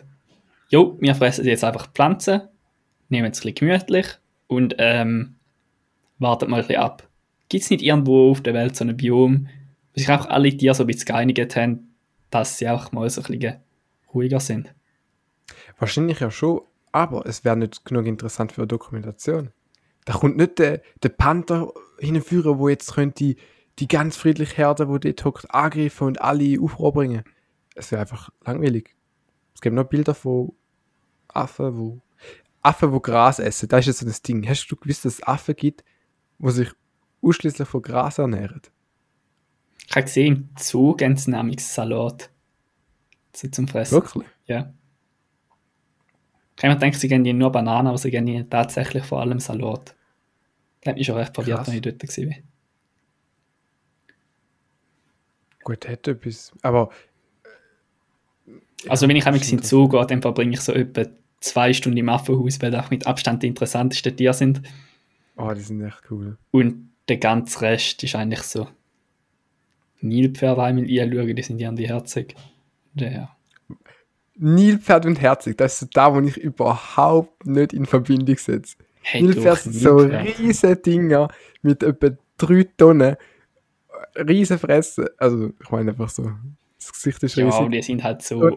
[0.69, 2.43] jo, wir fressen jetzt einfach Pflanzen,
[3.09, 4.07] nehmen es ein bisschen gemütlich
[4.49, 5.37] und ähm,
[6.19, 7.09] warten mal ein bisschen ab.
[7.49, 9.49] Gibt es nicht irgendwo auf der Welt so ein Biom,
[9.95, 11.95] wo sich einfach alle Tiere so ein bisschen geeinigt haben,
[12.29, 13.57] dass sie auch mal so ein bisschen
[14.13, 14.75] ruhiger sind?
[15.79, 19.51] Wahrscheinlich ja schon, aber es wäre nicht genug interessant für eine Dokumentation.
[20.05, 23.37] Da kommt nicht der, der Panther hinführen, wo jetzt könnte die,
[23.79, 27.25] die ganz friedliche Herde, wo dort hockt, angreifen und alle aufbringen.
[27.75, 28.97] Es wäre einfach langweilig.
[29.55, 30.53] Es gibt noch Bilder von
[31.29, 32.01] Affen, wo
[32.63, 33.69] Affen, wo Gras essen.
[33.69, 34.49] Das ist jetzt so das Ding.
[34.49, 35.85] Hast du gewusst, dass es Affen gibt,
[36.39, 36.71] wo sich
[37.23, 38.63] ausschließlich von Gras ernähren?
[39.87, 40.51] Ich habe gesehen,
[41.01, 42.31] im sie nämlich Salat
[43.39, 43.95] so zum Fressen.
[43.95, 44.27] Wirklich?
[44.47, 44.73] Ja.
[46.57, 49.21] Ich habe mir gedacht, sie geben ihnen nur Bananen, aber sie geben ihnen tatsächlich vor
[49.21, 49.95] allem Salat.
[50.81, 51.69] Das hat mich schon recht verwirrt, Krass.
[51.69, 52.35] als ich dort war.
[55.65, 56.53] Gut, hätte etwas.
[56.63, 56.91] Aber
[58.89, 61.05] Also wenn ich einmal in Zoo gehe, dann verbringe ich so etwa
[61.41, 64.63] zwei Stunden im Affenhaus, weil das mit Abstand die interessantesten Tiere sind.
[65.37, 66.39] Oh, die sind echt cool.
[66.51, 68.69] Und der ganze Rest ist eigentlich so
[70.01, 72.35] Nilpferde einmal einschauen, die sind irgendwie herzig.
[73.01, 73.31] Ja.
[74.37, 78.77] Nilpferd und Herzig, das ist so da, wo ich überhaupt nicht in Verbindung setze.
[79.03, 81.29] Hey, Nilpferd sind so riesige Dinger
[81.63, 83.17] mit etwa 3 Tonnen.
[84.17, 85.13] Riesen Fresse.
[85.19, 86.31] Also, ich meine einfach so.
[86.79, 87.61] Das Gesicht ist Ja, riesig.
[87.61, 88.39] und die sind halt so.
[88.41, 88.57] Und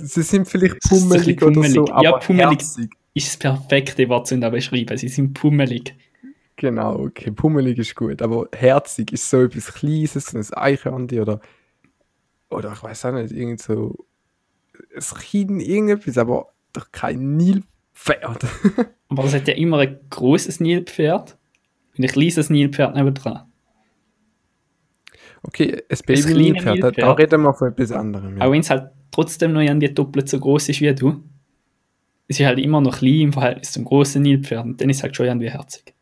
[0.00, 1.92] Sie sind vielleicht so pummelig oder so, pummelig.
[1.92, 2.48] aber Ja, pummelig.
[2.58, 2.90] herzig.
[3.14, 4.96] ist das perfekte Wort zu beschreiben.
[4.98, 5.94] Sie sind pummelig.
[6.56, 7.30] Genau, okay.
[7.30, 11.40] Pummelig ist gut, aber herzig ist so etwas Kleines, so ein Eichhörnchen oder
[12.54, 14.06] oder ich weiß auch nicht, irgend so
[14.94, 18.44] ein Kind, irgendetwas, aber doch kein Nilpferd.
[19.08, 21.36] Aber es hat ja immer ein großes Nilpferd
[21.96, 23.44] und ein kleines Nilpferd nebendran.
[25.42, 28.38] Okay, ein Baby-Nilpferd, da, da reden wir von etwas anderem.
[28.38, 28.46] Ja.
[28.46, 31.22] Auch wenn es halt trotzdem noch irgendwie doppelt so groß ist wie du.
[32.26, 35.02] Es ist halt immer noch klein im Verhältnis zum großen Nilpferd und dann ist es
[35.02, 35.94] halt schon irgendwie herzig.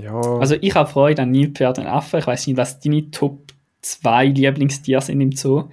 [0.00, 2.18] ja, Also ich habe Freude an Nilpferd und Affen.
[2.18, 3.51] Ich weiß nicht, was deine Top
[3.82, 5.68] 2 Lieblingstiere sind im Zoo.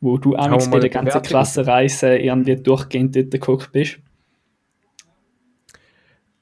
[0.00, 1.22] Wo du amigs bei der ganzen.
[1.22, 4.00] Klassenreise irgendwie durchgehend dort geguckt bist.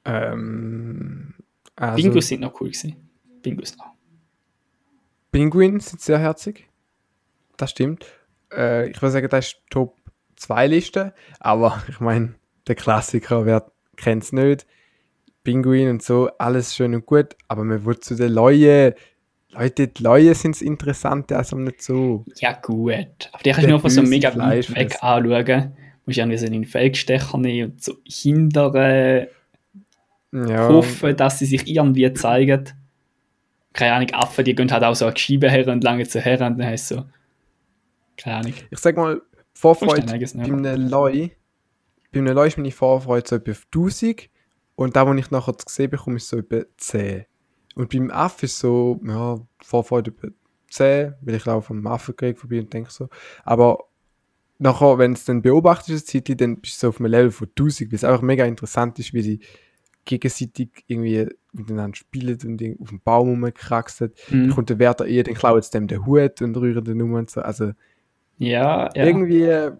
[0.05, 1.35] ähm,
[1.75, 2.95] also, Bingus sind noch cool gewesen.
[3.43, 3.91] Bingus auch.
[5.31, 6.67] Pinguin sind sehr herzig.
[7.57, 8.05] Das stimmt.
[8.51, 9.95] Äh, ich würde sagen, das ist Top
[10.35, 12.35] 2 Liste, aber ich meine,
[12.67, 14.65] der Klassiker, wer kennt es nicht?
[15.43, 18.93] Pinguin und so, alles schön und gut, aber man will zu den Leuen.
[19.53, 22.25] Leute, die Leuen sind das Interessante, also nicht so.
[22.37, 23.29] Ja, gut.
[23.31, 25.45] Aber die kannst du nur von so mega weit weg anschauen.
[25.45, 25.73] Du
[26.05, 29.27] musst irgendwie so einen Feldstecher nehmen und so hindern,
[30.31, 32.69] Ja, hoffen, dass sie sich irgendwie zeigen.
[33.73, 36.33] Keine Ahnung, Affen, die gehen halt auch so an Scheibe her und lange zu her
[36.41, 37.05] und dann heißt so.
[38.17, 38.53] Keine Ahnung.
[38.69, 39.21] ich sag mal,
[39.53, 41.29] Vorfreude bei einem Leu,
[42.11, 44.29] bei einem Leu ist meine Vorfreude so etwa auf 1000
[44.75, 47.25] und da, wo ich nachher zu sehen bekomme, ist so etwa 10.
[47.75, 50.27] Und beim Aff ist so, ja, Vorfreude etwa
[50.69, 53.09] 10, weil ich laufe am Affenkrieg vorbei und denke so.
[53.43, 53.85] Aber
[54.59, 57.91] nachher, wenn es dann beobachtet ist, dann bist du so auf einem Level von 1000,
[57.91, 59.39] weil es einfach mega interessant ist, wie die
[60.05, 64.11] gegenseitig irgendwie miteinander spielen und auf dem Baum rumkraxeln.
[64.29, 64.49] Dann Mhm.
[64.51, 67.29] kommt der Wärter eher, dann klaut es dem den Hut und rühren den um und
[67.29, 67.41] so.
[67.41, 67.71] Also
[68.37, 69.05] Ja, ja.
[69.05, 69.71] irgendwie, äh,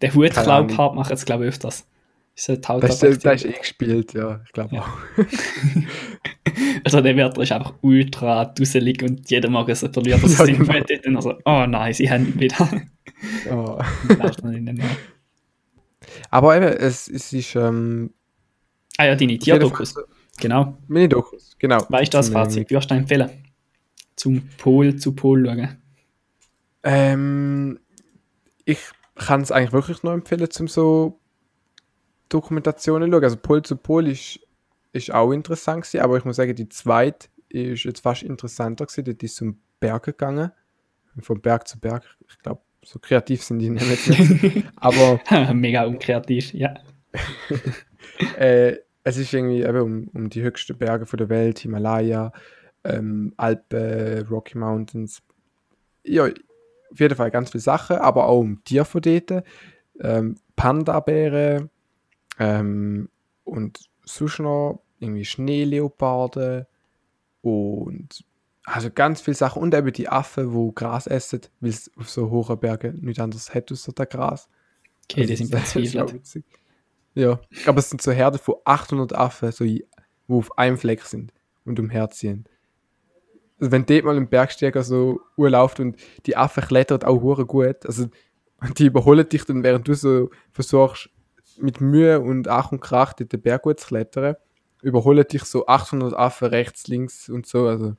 [0.00, 1.86] Der Keine Hutklau-Part macht jetzt, glaube ich, öfters.
[2.34, 3.20] Ist die das ist, Hautattraktion.
[3.32, 4.80] das ist eh gespielt, ja, ich glaube Ja.
[4.82, 4.88] auch.
[6.84, 10.58] Also der Wärter ist einfach ultra dusselig und jeder Morgen so verliert er Ja, sein
[10.58, 10.72] genau.
[10.72, 12.68] Bett und dann so, oh nein, sie haben ihn wieder.
[14.74, 14.96] Nähe.
[16.30, 18.10] Aber eben, es, es ist ähm,
[18.96, 19.94] Ah ja, deine Tierdokus.
[20.38, 20.76] Genau.
[20.88, 21.78] Meine Dokus, genau.
[21.88, 22.70] Weißt du das Fazit?
[22.70, 23.30] Würdest du empfehlen?
[24.16, 25.76] Zum Pol zu Pol schauen.
[26.82, 27.78] Ähm,
[28.64, 28.78] ich
[29.14, 31.20] kann es eigentlich wirklich nur empfehlen, zum so
[32.28, 33.24] Dokumentationen zu schauen.
[33.24, 34.40] Also Pol zu Pol ist,
[34.92, 39.04] ist auch interessant gewesen, aber ich muss sagen, die zweite ist jetzt fast interessanter gewesen.
[39.04, 40.52] Dort ist es um Berge gegangen.
[41.20, 42.04] Von Berg zu Berg.
[42.28, 44.62] Ich glaube, so kreativ sind die nicht mehr.
[44.76, 45.20] aber
[45.54, 46.74] Mega unkreativ, ja.
[48.38, 52.32] äh, es ist irgendwie eben um, um die höchsten Berge von der Welt, Himalaya,
[52.84, 55.22] ähm, Alpen, Rocky Mountains.
[56.04, 59.44] Ja, auf jeden Fall ganz viele Sachen, aber auch um Tiere von dort.
[60.00, 61.70] Ähm, Panda-Bären
[62.38, 63.08] ähm,
[63.44, 66.66] und sonst noch irgendwie Schneeleoparden
[67.42, 68.24] und
[68.64, 72.30] also ganz viele Sachen und eben die Affen, die Gras essen, weil es auf so
[72.30, 74.48] hohen Bergen nichts anderes hat außer der Gras.
[75.10, 76.14] Okay, die Also, sind das ist auch verzweifelt.
[76.14, 76.44] witzig.
[77.14, 79.84] Ja, aber es sind so Herden von 800 Affen, so, die
[80.28, 81.32] auf einem Fleck sind
[81.64, 82.46] und umherziehen.
[83.60, 85.96] Also wenn dort mal ein Bergsteiger so urlauft und
[86.26, 88.06] die Affen klettern auch hure gut, also
[88.78, 91.10] die überholen dich dann, während du so versuchst,
[91.62, 94.36] mit Mühe und Ach und Krach dort den Berg gut zu klettern,
[94.82, 97.94] überholen dich so 800 Affen rechts, links und so, also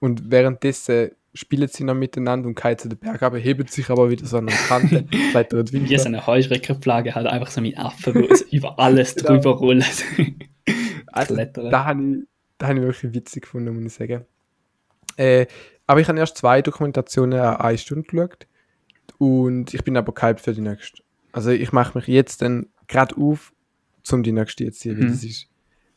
[0.00, 4.26] und währenddessen spielen sie noch miteinander und keizen den Berg ab, heben sich aber wieder
[4.26, 5.98] so an der Kante, klettern Wie weiter.
[6.00, 9.34] so eine Heuschreckenplage, halt einfach so mit Affen, die so über alles Genau.
[9.34, 9.84] drüber rollen.
[11.12, 11.70] Also, Klettern.
[11.70, 12.18] da habe ich,
[12.58, 14.24] da habe ich wirklich witzig gefunden, muss ich sagen.
[15.16, 15.46] Äh,
[15.88, 18.46] aber ich habe erst zwei Dokumentationen an eine Stunde geschaut
[19.18, 21.02] und ich bin aber gehypt für die nächste.
[21.32, 23.52] Also ich mache mich jetzt dann gerade auf,
[24.12, 25.08] um die nächste jetzt weil Mhm.
[25.08, 25.46] das ist,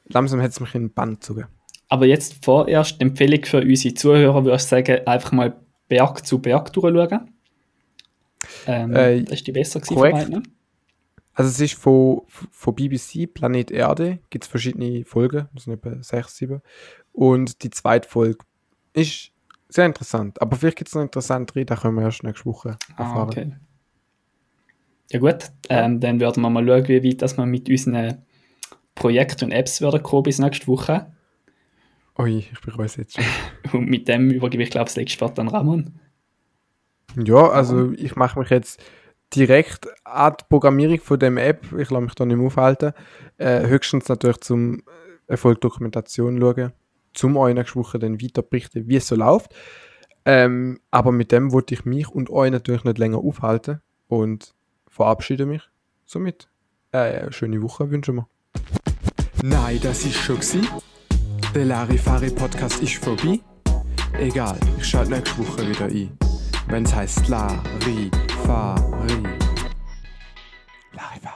[0.05, 1.45] langsam hat es mich in den Bann gezogen.
[1.89, 5.55] Aber jetzt vorerst Empfehlung für unsere Zuhörer, würde ich sagen, einfach mal
[5.87, 7.31] Berg zu Berg durchschauen.
[8.67, 10.17] Ähm, Äh, das ist die besser korrekt.
[10.17, 10.53] von beiden.
[11.35, 16.01] Also es ist von, von BBC, Planet Erde, gibt es verschiedene Folgen, das sind etwa
[16.03, 16.61] sechs, sieben.
[17.11, 18.37] Und die zweite Folge
[18.93, 19.31] ist
[19.67, 23.01] sehr interessant, aber vielleicht gibt es noch interessantere, da können wir erst nächste Woche Ah,
[23.01, 23.29] erfahren.
[23.29, 23.55] okay.
[25.13, 28.25] Ja gut, ähm, dann werden wir mal schauen, wie weit dass wir mit unseren
[28.95, 31.13] Projekten und Apps werden kommen bis nächste Woche.
[32.17, 33.23] Ui, ich bereue es jetzt schon.
[33.79, 35.99] Und mit dem übergebe ich, glaube ich, das nächste Wort an Ramon.
[37.23, 38.83] Ja, also ich mache mich jetzt
[39.35, 42.93] direkt an die Programmierung von dem App, ich lasse mich da nicht mehr aufhalten,
[43.37, 44.81] äh, höchstens natürlich zum
[45.27, 46.73] Erfolgdokumentation schauen,
[47.13, 49.53] zum euch nächste Woche dann weiter berichten, wie es so läuft.
[50.25, 54.55] Ähm, aber mit dem wollte ich mich und euch natürlich nicht länger aufhalten und
[54.93, 55.63] verabschiede mich
[56.05, 56.47] somit.
[56.93, 58.27] Äh, äh, schöne Woche wünschen wir.
[59.41, 60.67] Nein, das ist schon gewesen.
[61.55, 63.39] Der Larifari Podcast ist vorbei.
[64.19, 66.17] Egal, ich schalte nächste Woche wieder ein.
[66.67, 68.11] Wenn es heißt Larifari.
[70.93, 71.32] Larifari.